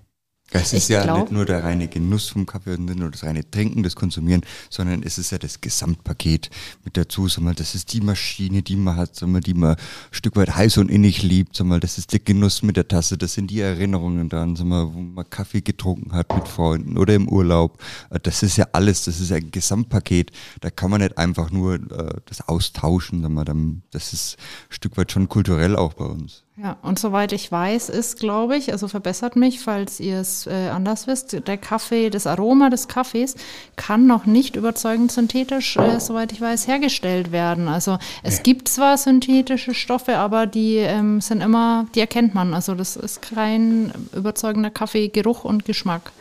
Es 0.52 0.74
ist 0.74 0.84
ich 0.84 0.90
ja 0.90 1.04
glaub, 1.04 1.20
nicht 1.20 1.32
nur 1.32 1.46
der 1.46 1.64
reine 1.64 1.88
Genuss 1.88 2.30
vom 2.30 2.46
Kaffee 2.46 2.74
und 2.74 2.86
nicht 2.86 2.98
nur 2.98 3.12
das 3.12 3.24
reine 3.24 3.50
Trinken, 3.50 3.84
das 3.84 3.96
Konsumieren, 3.96 4.42
sondern 4.70 5.04
es 5.04 5.18
ist 5.18 5.32
ja 5.32 5.38
das 5.38 5.62
Gesamtpaket 5.62 6.50
mit 6.84 6.98
dazu. 6.98 7.28
Sag 7.28 7.44
mal, 7.44 7.54
das 7.54 7.76
ist 7.76 7.94
die 7.94 8.02
Maschine, 8.02 8.64
die 8.64 8.76
man 8.76 8.96
hat, 8.96 9.16
sag 9.16 9.30
mal, 9.30 9.42
die 9.42 9.54
man 9.54 9.72
ein 9.72 9.78
Stück 10.12 10.36
weit 10.36 10.56
heiß 10.56 10.78
und 10.78 10.90
innig 10.90 11.22
liebt. 11.22 11.56
Sag 11.56 11.68
mal, 11.68 11.80
das 11.80 11.98
ist 11.98 12.14
der 12.14 12.20
Genuss 12.20 12.64
mit 12.64 12.78
der 12.78 12.88
Tasse, 12.88 13.18
das 13.18 13.34
sind 13.34 13.52
die 13.52 13.60
Erinnerungen 13.60 14.30
daran, 14.30 14.56
sag 14.56 14.66
mal, 14.66 14.92
wo 14.94 15.00
man 15.00 15.30
Kaffee 15.30 15.62
getrunken 15.62 16.14
hat 16.14 16.34
mit 16.36 16.48
Freunden 16.48 16.98
oder 16.98 17.14
im 17.14 17.30
Urlaub. 17.30 17.82
Äh, 18.10 18.20
das 18.20 18.42
ist 18.42 18.58
ja 18.58 18.68
alles, 18.72 19.06
das 19.06 19.20
ist 19.20 19.32
ein 19.32 19.52
Gesamtpaket. 19.52 20.32
Da 20.62 20.72
kann 20.72 20.90
man 20.90 21.02
nicht 21.02 21.18
einfach 21.18 21.52
nur 21.52 21.76
äh, 21.76 22.22
das 22.26 22.48
austauschen. 22.48 23.22
Sag 23.22 23.32
mal, 23.32 23.46
das 23.92 24.14
ist 24.14 24.38
ein 24.70 24.74
Stück 24.74 24.98
weit 24.98 25.12
schon 25.12 25.30
kulturell 25.30 25.76
auch 25.76 25.94
bei 25.94 26.06
uns. 26.06 26.44
Ja, 26.62 26.76
und 26.82 27.00
soweit 27.00 27.32
ich 27.32 27.50
weiß, 27.50 27.88
ist, 27.88 28.19
glaube 28.19 28.58
ich, 28.58 28.74
also 28.74 28.89
verbessert 28.89 29.38
mich, 29.38 29.62
falls 29.62 30.02
ihr 30.02 30.19
es 30.19 30.45
äh, 30.45 30.69
anders 30.69 31.08
wisst, 31.08 31.48
der 31.48 31.58
Kaffee, 31.58 32.10
das 32.10 32.28
Aroma 32.28 32.69
des 32.69 32.89
Kaffees 32.89 33.36
kann 33.78 34.08
noch 34.08 34.26
nicht 34.26 34.58
überzeugend 34.58 35.10
synthetisch, 35.10 35.78
äh, 35.78 36.02
soweit 36.02 36.34
ich 36.34 36.41
weiß, 36.41 36.67
hergestellt 36.67 37.32
werden. 37.32 37.69
Also 37.69 37.98
es 38.24 38.38
ja. 38.38 38.43
gibt 38.43 38.67
zwar 38.67 38.98
synthetische 38.98 39.74
Stoffe, 39.74 40.17
aber 40.17 40.48
die 40.48 40.76
ähm, 40.78 41.22
sind 41.22 41.39
immer, 41.39 41.86
die 41.95 42.02
erkennt 42.02 42.36
man. 42.36 42.54
Also 42.54 42.76
das 42.76 42.98
ist 42.98 43.22
kein 43.22 43.93
überzeugender 44.13 44.69
Kaffeegeruch 44.69 45.45
und 45.45 45.63
Geschmack. 45.63 46.12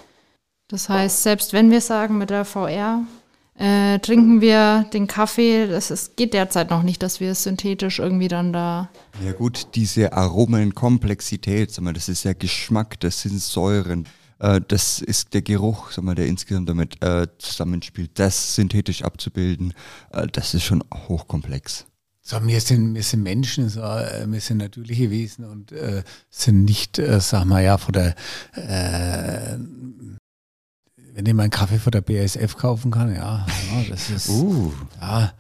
Das 0.68 0.88
heißt, 0.88 1.24
selbst 1.24 1.53
wenn 1.53 1.72
wir 1.72 1.81
sagen 1.81 2.16
mit 2.16 2.31
der 2.31 2.44
VR, 2.44 3.03
äh, 3.59 3.99
trinken 3.99 4.40
wir 4.40 4.87
den 4.92 5.07
Kaffee. 5.07 5.66
Das 5.66 5.90
ist, 5.90 6.16
geht 6.16 6.33
derzeit 6.33 6.71
noch 6.71 6.83
nicht, 6.83 7.03
dass 7.03 7.21
wir 7.21 7.33
es 7.33 7.42
synthetisch 7.42 7.99
irgendwie 7.99 8.29
dann 8.29 8.53
da. 8.53 8.88
Ja 9.25 9.33
gut, 9.33 9.68
diese 9.75 10.12
Aromenkomplexität, 10.12 11.73
sag 11.73 11.85
mal, 11.85 11.92
das 11.92 12.09
ist 12.09 12.25
ja 12.25 12.33
Geschmack, 12.33 13.01
das 13.01 13.23
sind 13.23 13.40
Säuren, 13.40 14.07
äh, 14.38 14.61
das 14.66 15.01
ist 15.01 15.35
der 15.35 15.42
Geruch, 15.42 15.90
sag 15.90 16.05
mal, 16.05 16.14
der 16.14 16.27
insgesamt 16.27 16.68
damit 16.68 17.03
äh, 17.03 17.27
zusammenspielt. 17.38 18.12
Das 18.14 18.55
synthetisch 18.55 19.03
abzubilden, 19.03 19.75
äh, 20.12 20.27
das 20.29 20.55
ist 20.55 20.62
schon 20.62 20.85
hochkomplex. 21.09 21.87
So, 22.31 22.37
wir, 22.47 22.61
sind, 22.61 22.94
wir 22.94 23.03
sind 23.03 23.23
Menschen, 23.23 23.71
so, 23.71 23.81
äh, 23.81 24.27
wir 24.29 24.40
sind 24.42 24.59
natürliche 24.59 25.11
Wesen 25.11 25.47
und 25.47 25.73
äh, 25.73 26.03
sind 26.29 26.64
nicht, 26.64 26.99
äh, 26.99 27.21
sag 27.21 27.47
mal, 27.47 27.64
ja, 27.64 27.79
von 27.79 27.94
der 27.94 28.14
äh, 28.53 29.57
wenn 31.18 31.26
ich 31.26 31.35
meinen 31.35 31.50
Kaffee 31.50 31.81
von 31.81 31.90
der 31.90 32.00
BASF 32.00 32.57
kaufen 32.57 32.92
kann, 32.92 33.12
ja, 33.12 33.44
ja 33.44 33.85
das 33.90 34.09
ist. 34.09 34.28
Uh, 34.28 34.72
ja. 35.00 35.33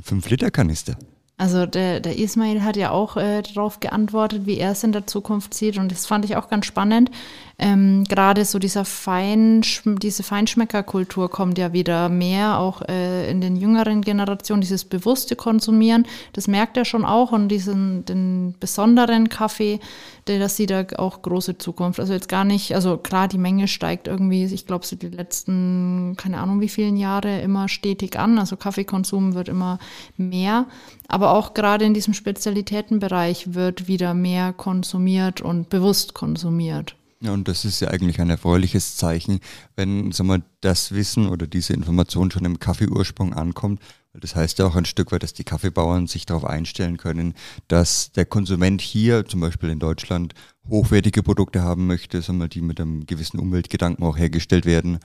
5 0.00 0.30
Liter 0.30 0.50
Kanister. 0.50 0.96
Also 1.40 1.64
der, 1.64 2.00
der 2.00 2.18
Ismail 2.18 2.62
hat 2.62 2.76
ja 2.76 2.90
auch 2.90 3.16
äh, 3.16 3.40
darauf 3.40 3.80
geantwortet, 3.80 4.44
wie 4.44 4.58
er 4.58 4.72
es 4.72 4.84
in 4.84 4.92
der 4.92 5.06
Zukunft 5.06 5.54
sieht. 5.54 5.78
Und 5.78 5.90
das 5.90 6.04
fand 6.04 6.26
ich 6.26 6.36
auch 6.36 6.50
ganz 6.50 6.66
spannend. 6.66 7.10
Ähm, 7.58 8.04
Gerade 8.04 8.44
so 8.44 8.58
dieser 8.58 8.84
Fein, 8.84 9.62
diese 10.02 10.22
Feinschmeckerkultur 10.22 11.30
kommt 11.30 11.56
ja 11.56 11.72
wieder 11.72 12.10
mehr, 12.10 12.58
auch 12.58 12.82
äh, 12.82 13.30
in 13.30 13.40
den 13.40 13.56
jüngeren 13.56 14.02
Generationen, 14.02 14.60
dieses 14.60 14.84
bewusste 14.84 15.34
Konsumieren. 15.34 16.06
Das 16.34 16.46
merkt 16.46 16.76
er 16.76 16.84
schon 16.84 17.06
auch. 17.06 17.32
Und 17.32 17.48
diesen 17.48 18.04
den 18.04 18.54
besonderen 18.60 19.30
Kaffee, 19.30 19.80
der, 20.26 20.40
das 20.40 20.56
sieht 20.56 20.70
er 20.70 20.86
auch 20.98 21.22
große 21.22 21.56
Zukunft. 21.56 22.00
Also 22.00 22.12
jetzt 22.12 22.28
gar 22.28 22.44
nicht, 22.44 22.74
also 22.74 22.98
klar, 22.98 23.28
die 23.28 23.38
Menge 23.38 23.66
steigt 23.66 24.08
irgendwie, 24.08 24.44
ich 24.44 24.66
glaube, 24.66 24.84
so 24.84 24.94
die 24.94 25.08
letzten, 25.08 26.16
keine 26.18 26.38
Ahnung 26.38 26.60
wie 26.60 26.68
vielen 26.68 26.98
Jahre 26.98 27.40
immer 27.40 27.68
stetig 27.68 28.18
an. 28.18 28.38
Also 28.38 28.58
Kaffeekonsum 28.58 29.34
wird 29.34 29.48
immer 29.48 29.78
mehr. 30.18 30.66
Aber 31.08 31.29
auch 31.30 31.54
gerade 31.54 31.84
in 31.84 31.94
diesem 31.94 32.12
Spezialitätenbereich 32.12 33.54
wird 33.54 33.88
wieder 33.88 34.14
mehr 34.14 34.52
konsumiert 34.52 35.40
und 35.40 35.68
bewusst 35.68 36.12
konsumiert. 36.12 36.96
Ja, 37.22 37.32
und 37.32 37.48
das 37.48 37.64
ist 37.64 37.80
ja 37.80 37.88
eigentlich 37.88 38.20
ein 38.20 38.30
erfreuliches 38.30 38.96
Zeichen, 38.96 39.40
wenn 39.76 40.10
sagen 40.10 40.28
wir, 40.28 40.42
das 40.62 40.92
Wissen 40.92 41.28
oder 41.28 41.46
diese 41.46 41.74
Information 41.74 42.30
schon 42.30 42.46
im 42.46 42.58
Kaffeeursprung 42.58 43.34
ankommt. 43.34 43.80
Das 44.14 44.34
heißt 44.34 44.58
ja 44.58 44.66
auch 44.66 44.74
ein 44.74 44.86
Stück 44.86 45.12
weit, 45.12 45.22
dass 45.22 45.34
die 45.34 45.44
Kaffeebauern 45.44 46.06
sich 46.06 46.26
darauf 46.26 46.44
einstellen 46.44 46.96
können, 46.96 47.34
dass 47.68 48.10
der 48.12 48.24
Konsument 48.24 48.80
hier, 48.80 49.26
zum 49.26 49.40
Beispiel 49.40 49.68
in 49.68 49.78
Deutschland, 49.78 50.34
hochwertige 50.68 51.22
Produkte 51.22 51.62
haben 51.62 51.86
möchte, 51.86 52.20
sagen 52.22 52.38
wir, 52.38 52.48
die 52.48 52.62
mit 52.62 52.80
einem 52.80 53.06
gewissen 53.06 53.38
Umweltgedanken 53.38 54.04
auch 54.04 54.18
hergestellt 54.18 54.64
werden. 54.64 54.98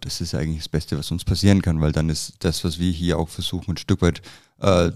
Das 0.00 0.20
ist 0.20 0.34
eigentlich 0.34 0.58
das 0.58 0.68
Beste, 0.68 0.98
was 0.98 1.10
uns 1.10 1.24
passieren 1.24 1.62
kann, 1.62 1.80
weil 1.80 1.92
dann 1.92 2.08
ist 2.10 2.34
das, 2.40 2.62
was 2.64 2.78
wir 2.78 2.90
hier 2.90 3.18
auch 3.18 3.28
versuchen, 3.28 3.72
ein 3.72 3.76
Stück 3.78 4.02
weit 4.02 4.20
äh, 4.60 4.88
äh, 4.88 4.92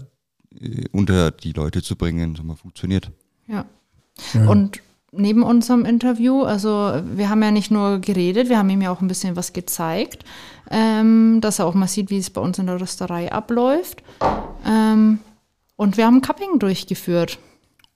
unter 0.91 1.31
die 1.31 1.51
Leute 1.51 1.81
zu 1.81 1.95
bringen, 1.95 2.35
so 2.35 2.43
mal 2.43 2.55
funktioniert. 2.55 3.11
Ja. 3.47 3.65
ja. 4.33 4.47
Und 4.47 4.81
neben 5.11 5.43
unserem 5.43 5.85
Interview, 5.85 6.43
also 6.43 7.01
wir 7.15 7.29
haben 7.29 7.43
ja 7.43 7.51
nicht 7.51 7.71
nur 7.71 7.99
geredet, 7.99 8.49
wir 8.49 8.57
haben 8.57 8.69
ihm 8.69 8.81
ja 8.81 8.91
auch 8.91 9.01
ein 9.01 9.07
bisschen 9.07 9.35
was 9.35 9.53
gezeigt, 9.53 10.23
ähm, 10.69 11.39
dass 11.41 11.59
er 11.59 11.65
auch 11.65 11.73
mal 11.73 11.87
sieht, 11.87 12.09
wie 12.09 12.17
es 12.17 12.29
bei 12.29 12.41
uns 12.41 12.59
in 12.59 12.67
der 12.67 12.79
Rösterei 12.79 13.31
abläuft. 13.31 14.03
Ähm, 14.65 15.19
und 15.75 15.97
wir 15.97 16.05
haben 16.05 16.21
Cupping 16.21 16.59
durchgeführt. 16.59 17.39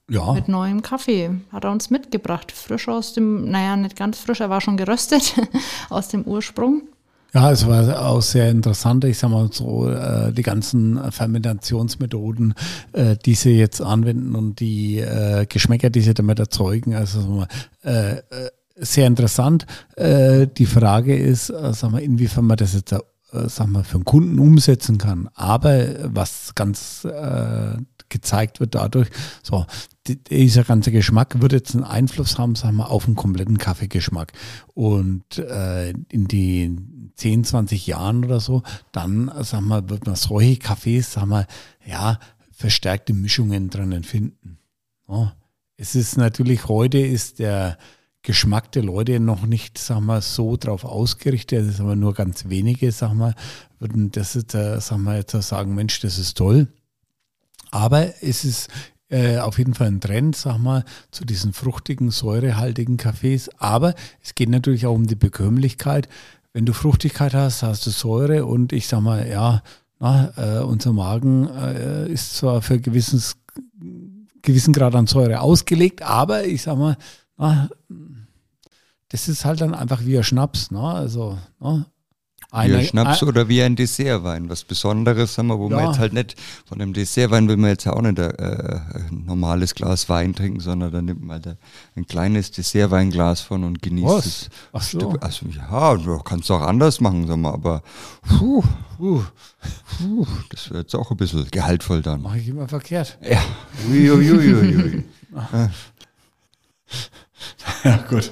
Ja. 0.08 0.32
Mit 0.32 0.48
neuem 0.48 0.82
Kaffee. 0.82 1.30
Hat 1.52 1.64
er 1.64 1.70
uns 1.70 1.90
mitgebracht. 1.90 2.52
Frisch 2.52 2.88
aus 2.88 3.14
dem, 3.14 3.50
naja, 3.50 3.76
nicht 3.76 3.96
ganz 3.96 4.18
frisch, 4.18 4.40
er 4.40 4.50
war 4.50 4.60
schon 4.60 4.76
geröstet 4.76 5.34
aus 5.90 6.08
dem 6.08 6.22
Ursprung. 6.24 6.82
Ja, 7.34 7.50
es 7.50 7.66
war 7.66 8.06
auch 8.06 8.20
sehr 8.20 8.50
interessant. 8.50 9.04
Ich 9.04 9.16
sag 9.18 9.30
mal 9.30 9.48
so, 9.50 9.88
äh, 9.88 10.32
die 10.32 10.42
ganzen 10.42 11.00
Fermentationsmethoden, 11.10 12.54
äh, 12.92 13.16
die 13.16 13.34
sie 13.34 13.52
jetzt 13.58 13.80
anwenden 13.80 14.34
und 14.34 14.60
die 14.60 14.98
äh, 14.98 15.46
Geschmäcker, 15.46 15.88
die 15.88 16.02
sie 16.02 16.12
damit 16.12 16.38
erzeugen, 16.38 16.94
also 16.94 17.46
äh, 17.84 18.16
äh, 18.16 18.22
sehr 18.76 19.06
interessant. 19.06 19.66
Äh, 19.96 20.46
die 20.46 20.66
Frage 20.66 21.16
ist, 21.16 21.48
äh, 21.48 21.72
sag 21.72 21.92
mal, 21.92 22.02
inwiefern 22.02 22.44
man 22.44 22.58
das 22.58 22.74
jetzt, 22.74 22.92
äh, 22.92 22.98
sag 23.46 23.66
mal, 23.68 23.84
für 23.84 23.94
einen 23.96 24.04
Kunden 24.04 24.38
umsetzen 24.38 24.98
kann. 24.98 25.30
Aber 25.34 25.86
was 26.14 26.54
ganz 26.54 27.04
äh, 27.06 27.78
gezeigt 28.10 28.60
wird 28.60 28.74
dadurch, 28.74 29.08
so, 29.42 29.64
dieser 30.08 30.64
ganze 30.64 30.90
Geschmack 30.90 31.40
wird 31.40 31.52
jetzt 31.52 31.74
einen 31.74 31.84
Einfluss 31.84 32.38
haben, 32.38 32.54
sagen 32.54 32.76
wir, 32.76 32.90
auf 32.90 33.04
den 33.04 33.14
kompletten 33.14 33.58
Kaffeegeschmack. 33.58 34.32
Und 34.74 35.38
äh, 35.38 35.90
in 36.08 36.26
den 36.26 37.12
10, 37.16 37.44
20 37.44 37.86
Jahren 37.86 38.24
oder 38.24 38.40
so, 38.40 38.62
dann, 38.90 39.30
sagen 39.42 39.68
wir, 39.68 39.88
wird 39.88 40.06
man 40.06 40.16
solche 40.16 40.56
Kaffees, 40.56 41.12
sagen 41.12 41.30
wir, 41.30 41.46
ja, 41.86 42.18
verstärkte 42.50 43.12
Mischungen 43.12 43.70
drinnen 43.70 44.02
finden. 44.02 44.58
Ja. 45.08 45.34
Es 45.76 45.94
ist 45.94 46.16
natürlich 46.16 46.68
heute 46.68 46.98
ist 46.98 47.38
der 47.38 47.76
Geschmack 48.22 48.70
der 48.70 48.84
Leute 48.84 49.18
noch 49.18 49.46
nicht, 49.46 49.78
sagen 49.78 50.06
wir, 50.06 50.20
so 50.20 50.56
drauf 50.56 50.84
ausgerichtet. 50.84 51.60
Das 51.60 51.74
ist 51.74 51.80
aber 51.80 51.96
nur 51.96 52.14
ganz 52.14 52.48
wenige, 52.48 52.92
sagen 52.92 53.18
wir, 53.18 53.34
würden 53.80 54.12
das 54.12 54.34
jetzt, 54.34 54.54
äh, 54.54 54.80
sagen 54.80 55.02
wir, 55.02 55.16
jetzt 55.16 55.32
sagen, 55.32 55.74
Mensch, 55.74 55.98
das 56.00 56.18
ist 56.18 56.36
toll. 56.36 56.68
Aber 57.72 58.22
es 58.22 58.44
ist 58.44 58.68
äh, 59.12 59.38
auf 59.38 59.58
jeden 59.58 59.74
Fall 59.74 59.88
ein 59.88 60.00
Trend, 60.00 60.34
sag 60.34 60.58
mal, 60.58 60.84
zu 61.10 61.24
diesen 61.24 61.52
fruchtigen, 61.52 62.10
säurehaltigen 62.10 62.96
Kaffees. 62.96 63.50
Aber 63.58 63.94
es 64.22 64.34
geht 64.34 64.48
natürlich 64.48 64.86
auch 64.86 64.94
um 64.94 65.06
die 65.06 65.14
Bekömmlichkeit. 65.14 66.08
Wenn 66.54 66.64
du 66.64 66.72
Fruchtigkeit 66.72 67.34
hast, 67.34 67.62
hast 67.62 67.86
du 67.86 67.90
Säure 67.90 68.46
und 68.46 68.72
ich 68.72 68.88
sag 68.88 69.02
mal, 69.02 69.28
ja, 69.28 69.62
na, 70.00 70.32
äh, 70.36 70.64
unser 70.64 70.92
Magen 70.92 71.48
äh, 71.48 72.10
ist 72.10 72.36
zwar 72.36 72.62
für 72.62 72.80
gewisses, 72.80 73.36
gewissen 74.40 74.72
Grad 74.72 74.94
an 74.94 75.06
Säure 75.06 75.40
ausgelegt, 75.40 76.02
aber 76.02 76.44
ich 76.44 76.62
sag 76.62 76.78
mal, 76.78 76.96
na, 77.36 77.68
das 79.10 79.28
ist 79.28 79.44
halt 79.44 79.60
dann 79.60 79.74
einfach 79.74 80.04
wie 80.06 80.16
ein 80.16 80.24
Schnaps. 80.24 80.70
Ne? 80.70 80.80
Also 80.80 81.38
na, 82.52 82.68
wie 82.68 82.74
ein 82.74 82.84
Schnaps 82.84 83.22
ein, 83.22 83.28
oder 83.28 83.48
wie 83.48 83.62
ein 83.62 83.76
Dessertwein, 83.76 84.48
was 84.50 84.64
Besonderes, 84.64 85.34
sagen 85.34 85.48
wir, 85.48 85.58
wo 85.58 85.70
ja. 85.70 85.76
man 85.76 85.86
jetzt 85.86 85.98
halt 85.98 86.12
nicht, 86.12 86.36
von 86.66 86.80
einem 86.80 86.92
Dessertwein 86.92 87.48
will 87.48 87.56
man 87.56 87.70
jetzt 87.70 87.84
ja 87.84 87.94
auch 87.94 88.02
nicht 88.02 88.20
ein, 88.20 88.30
äh, 88.30 88.80
ein 88.94 89.24
normales 89.26 89.74
Glas 89.74 90.08
Wein 90.08 90.34
trinken, 90.34 90.60
sondern 90.60 90.92
dann 90.92 91.06
nimmt 91.06 91.22
man 91.22 91.42
halt 91.42 91.56
ein 91.96 92.06
kleines 92.06 92.50
Dessertweinglas 92.50 93.40
von 93.40 93.64
und 93.64 93.80
genießt 93.80 94.06
was? 94.06 94.26
es. 94.26 94.50
Ach 94.72 94.82
so. 94.82 95.00
Stück. 95.00 95.24
Also 95.24 95.46
ja, 95.46 95.94
du 95.96 96.18
kannst 96.18 96.44
es 96.44 96.50
auch 96.50 96.60
anders 96.60 97.00
machen, 97.00 97.26
sagen 97.26 97.40
wir, 97.40 97.54
aber 97.54 97.82
puh, 98.28 98.62
puh, 98.98 99.22
puh, 99.98 100.26
das 100.50 100.70
wird 100.70 100.82
jetzt 100.82 100.94
auch 100.94 101.10
ein 101.10 101.16
bisschen 101.16 101.50
gehaltvoll 101.50 102.02
dann. 102.02 102.22
Mache 102.22 102.38
ich 102.38 102.48
immer 102.48 102.68
verkehrt. 102.68 103.18
Ja. 103.22 103.40
Ui, 103.90 104.10
ui, 104.10 104.30
ui, 104.30 104.54
ui. 104.54 105.04
ja, 107.84 107.96
gut. 108.08 108.30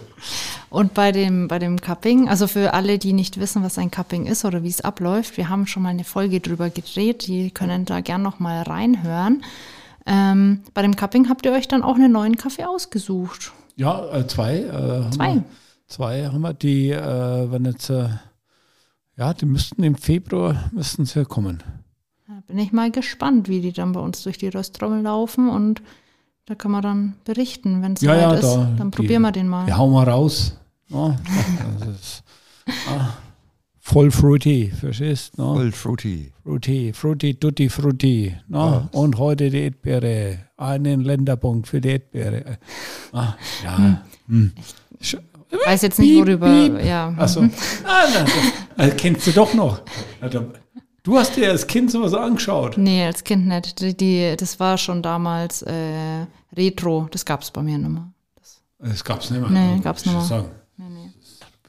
Und 0.71 0.95
bei 0.95 1.11
dem, 1.11 1.49
bei 1.49 1.59
dem 1.59 1.81
Cupping, 1.81 2.29
also 2.29 2.47
für 2.47 2.73
alle, 2.73 2.99
die 2.99 3.13
nicht 3.13 3.41
wissen, 3.41 3.65
was 3.65 3.77
ein 3.77 3.91
Cupping 3.91 4.27
ist 4.27 4.45
oder 4.45 4.63
wie 4.63 4.69
es 4.69 4.81
abläuft, 4.81 5.37
wir 5.37 5.49
haben 5.49 5.67
schon 5.67 5.83
mal 5.83 5.89
eine 5.89 6.05
Folge 6.05 6.39
drüber 6.39 6.71
gedreht, 6.71 7.27
die 7.27 7.51
können 7.51 7.85
da 7.85 8.01
gern 8.01 8.23
noch 8.23 8.39
mal 8.39 8.63
reinhören. 8.63 9.43
Ähm, 10.07 10.61
bei 10.73 10.83
dem 10.83 10.95
Cupping 10.95 11.29
habt 11.29 11.45
ihr 11.45 11.53
euch 11.53 11.67
dann 11.67 11.83
auch 11.83 11.97
einen 11.97 12.13
neuen 12.13 12.37
Kaffee 12.37 12.65
ausgesucht. 12.65 13.53
Ja, 13.75 14.15
äh, 14.15 14.27
zwei. 14.29 14.59
Äh, 14.59 15.11
zwei. 15.11 15.35
Wir, 15.35 15.45
zwei 15.89 16.27
haben 16.27 16.41
wir, 16.41 16.55
die, 16.55 16.91
äh, 16.91 17.51
wenn 17.51 17.65
jetzt, 17.65 17.91
äh, 17.91 18.09
ja, 19.17 19.35
die 19.35 19.47
müssten 19.47 19.83
im 19.83 19.97
Februar, 19.97 20.71
müssten 20.73 21.05
sie 21.05 21.25
kommen. 21.25 21.65
Da 22.29 22.35
bin 22.47 22.59
ich 22.59 22.73
mal 22.73 22.93
gespannt, 22.93 23.49
wie 23.49 23.61
die 23.61 23.73
dann 23.73 23.91
bei 23.91 24.01
uns 24.01 24.23
durch 24.23 24.39
die 24.39 24.49
Röstrommel 24.49 25.03
laufen 25.03 25.49
und 25.49 25.83
da 26.47 26.55
kann 26.55 26.71
man 26.71 26.83
dann 26.83 27.15
berichten, 27.25 27.83
wenn 27.83 27.95
es 27.95 28.03
ja, 28.03 28.15
ja, 28.15 28.35
ist. 28.35 28.45
Da, 28.45 28.73
dann 28.77 28.93
probieren 28.93 29.23
wir 29.23 29.33
den 29.33 29.49
mal. 29.49 29.67
Wir 29.67 29.77
hauen 29.77 29.93
mal 29.93 30.09
raus. 30.09 30.57
Ja, 30.91 31.17
ist, 31.95 32.23
ah, 32.89 33.15
voll 33.81 34.11
fruity, 34.11 34.73
verstehst 34.79 35.39
du? 35.39 35.43
Voll 35.43 35.73
fruity. 35.73 36.33
Fruity, 36.43 36.93
fruity, 36.93 37.35
tutti, 37.35 37.69
fruity. 37.69 38.37
Ja. 38.49 38.89
Und 38.93 39.19
heute 39.19 39.51
die 39.51 39.63
Erdbeere. 39.63 40.39
Einen 40.57 41.01
Länderpunkt 41.03 41.69
für 41.69 41.81
die 41.81 41.91
Erdbeere. 41.91 42.59
Ah, 43.13 43.35
ja. 43.65 43.77
Hm. 43.79 43.97
Hm. 44.29 44.53
Ich 44.99 45.17
weiß 45.65 45.83
jetzt 45.83 45.99
nicht, 45.99 46.19
worüber. 46.19 46.49
Piep. 46.49 46.85
Ja. 46.85 47.15
Achso. 47.17 47.49
Ah, 47.85 48.05
also, 48.77 48.95
kennst 48.97 49.27
du 49.27 49.33
doch 49.33 49.55
noch. 49.55 49.83
Du 51.03 51.17
hast 51.17 51.37
dir 51.37 51.51
als 51.51 51.67
Kind 51.67 51.91
sowas 51.91 52.13
angeschaut? 52.13 52.77
Nee, 52.77 53.07
als 53.07 53.25
Kind 53.25 53.47
nicht. 53.47 53.81
Die, 53.81 53.97
die 53.97 54.35
das 54.37 54.61
war 54.61 54.77
schon 54.77 55.03
damals 55.03 55.63
äh, 55.63 56.27
Retro. 56.55 57.09
Das 57.11 57.25
gab 57.25 57.43
es 57.43 57.51
bei 57.51 57.63
mir 57.63 57.79
nicht 57.79 57.89
mehr. 57.89 58.13
Das, 58.37 58.61
das 58.79 59.05
gab 59.05 59.21
es 59.21 59.31
nicht 59.31 59.41
mehr? 59.41 59.51
Nee, 59.51 59.81
gab 59.81 59.97
es 59.97 60.05
nicht 60.05 60.15
mehr. 60.15 60.45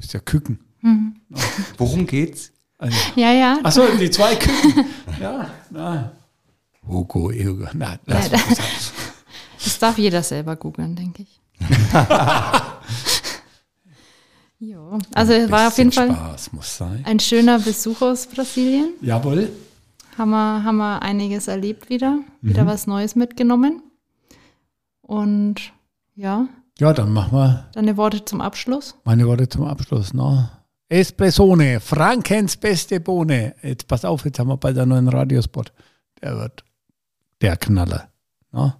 Bist 0.01 0.13
ja 0.13 0.19
Küken. 0.19 0.59
Mhm. 0.81 1.15
Worum 1.77 2.07
geht's? 2.07 2.51
Also, 2.79 2.97
ja, 3.15 3.31
ja. 3.31 3.59
Achso, 3.61 3.83
die 3.99 4.09
zwei 4.09 4.35
Küken. 4.35 4.85
ja, 5.21 5.47
na. 5.69 6.11
Hugo, 6.87 7.31
Hugo. 7.31 7.67
Na, 7.73 7.99
lass 8.07 8.31
ja, 8.31 8.39
das, 8.39 8.91
das 9.63 9.77
darf 9.77 9.99
jeder 9.99 10.23
selber 10.23 10.55
googeln, 10.55 10.95
denke 10.95 11.21
ich. 11.21 11.39
jo. 14.59 14.97
Also 15.13 15.33
es 15.33 15.51
war 15.51 15.67
auf 15.67 15.77
jeden 15.77 15.91
Fall 15.91 16.35
ein 17.03 17.19
schöner 17.19 17.59
Besuch 17.59 18.01
aus 18.01 18.25
Brasilien. 18.25 18.95
Jawohl. 19.01 19.51
Haben 20.17 20.31
wir, 20.31 20.63
haben 20.63 20.77
wir 20.77 21.03
einiges 21.03 21.47
erlebt 21.47 21.91
wieder. 21.91 22.21
Wieder 22.41 22.63
mhm. 22.63 22.67
was 22.67 22.87
Neues 22.87 23.15
mitgenommen. 23.15 23.83
Und 25.03 25.73
ja. 26.15 26.47
Ja, 26.81 26.93
dann 26.93 27.13
machen 27.13 27.37
wir. 27.37 27.69
Deine 27.73 27.95
Worte 27.95 28.25
zum 28.25 28.41
Abschluss? 28.41 28.95
Meine 29.03 29.27
Worte 29.27 29.47
zum 29.47 29.65
Abschluss, 29.65 30.15
ne? 30.15 30.49
Espressone, 30.89 31.79
Frankens 31.79 32.57
beste 32.57 32.99
Bohne. 32.99 33.53
Jetzt 33.61 33.87
pass 33.87 34.03
auf, 34.03 34.25
jetzt 34.25 34.39
haben 34.39 34.47
wir 34.47 34.57
bald 34.57 34.79
einen 34.79 34.89
neuen 34.89 35.07
Radiospot. 35.07 35.71
Der 36.23 36.39
wird 36.39 36.63
der 37.39 37.55
Knaller. 37.57 38.09
Ne? 38.51 38.73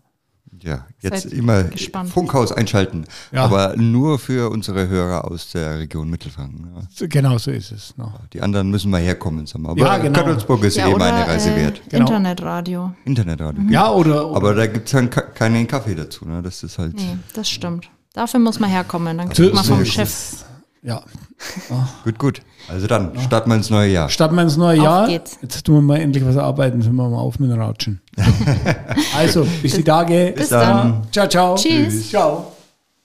Ja, 0.64 0.86
jetzt 1.01 1.24
Seid 1.24 1.34
immer 1.34 1.64
gespannt. 1.64 2.09
Funkhaus 2.09 2.51
einschalten. 2.51 3.05
Ja. 3.32 3.43
Aber 3.45 3.76
nur 3.78 4.20
für 4.20 4.49
unsere 4.51 4.88
Hörer 4.88 5.26
aus 5.30 5.51
der 5.51 5.80
Region 5.80 6.09
Mittelfranken. 6.09 6.68
Ja. 6.76 6.82
So, 6.93 7.05
Genau 7.09 7.38
so 7.38 7.51
ist 7.51 7.72
es. 7.72 7.97
Ne? 7.97 8.12
Die 8.34 8.41
anderen 8.41 8.70
müssen 8.70 8.91
mal 8.91 9.01
herkommen, 9.01 9.45
sagen 9.47 9.64
wir. 9.64 9.70
Aber 9.70 9.80
Ja, 9.80 9.97
genau. 9.97 10.20
Kadolsburg 10.20 10.64
ist 10.64 10.78
Ja, 10.78 10.86
eh 10.88 10.89
mal 10.91 10.95
oder 10.95 11.05
eine 11.16 11.28
Reise 11.28 11.51
äh, 11.51 11.55
wert. 11.55 11.82
Genau. 11.89 12.05
Internetradio. 12.05 12.91
Internetradio. 13.05 13.64
Ja, 13.70 13.91
oder, 13.91 14.28
oder 14.28 14.36
Aber 14.38 14.53
da 14.55 14.68
gibt 14.68 14.86
es 14.86 14.91
dann 14.91 15.09
ka- 15.09 15.22
keinen 15.22 15.68
Kaffee 15.68 15.95
dazu. 15.95 16.26
Ne? 16.26 16.41
Das 16.41 16.62
ist 16.64 16.78
halt 16.78 16.93
Nee, 16.95 17.18
das 17.34 17.49
stimmt. 17.49 17.89
Dafür 18.14 18.39
muss 18.39 18.59
man 18.59 18.70
herkommen. 18.70 19.18
Dann 19.18 19.28
So- 19.30 19.43
kriegt 19.43 19.55
man 19.55 19.64
vom 19.64 19.86
Chef. 19.86 20.43
Ja. 20.84 21.03
gut, 22.03 22.17
gut. 22.17 22.41
Also 22.67 22.88
dann 22.88 23.11
starten 23.19 23.49
wir 23.49 23.55
ins 23.55 23.69
neue 23.69 23.91
Jahr. 23.91 24.09
Starten 24.09 24.36
wir 24.36 24.41
ins 24.41 24.57
neue 24.57 24.79
Auf 24.79 24.84
Jahr. 24.84 25.07
geht's. 25.07 25.38
Jetzt 25.41 25.63
tun 25.65 25.75
wir 25.75 25.82
mal 25.82 25.99
endlich 25.99 26.25
was 26.25 26.38
arbeiten, 26.38 26.82
sind 26.82 26.95
wir 26.95 27.07
mal 27.07 27.17
auf 27.17 27.39
mit 27.39 27.51
dem 27.51 27.59
Ratschen. 27.59 28.01
also, 29.17 29.45
bis 29.61 29.73
die 29.73 29.84
Tage. 29.84 30.34
Bis 30.36 30.49
dann. 30.49 31.03
dann. 31.03 31.07
Ciao, 31.11 31.27
ciao. 31.27 31.55
Tschüss. 31.55 32.09
Ciao. 32.09 32.50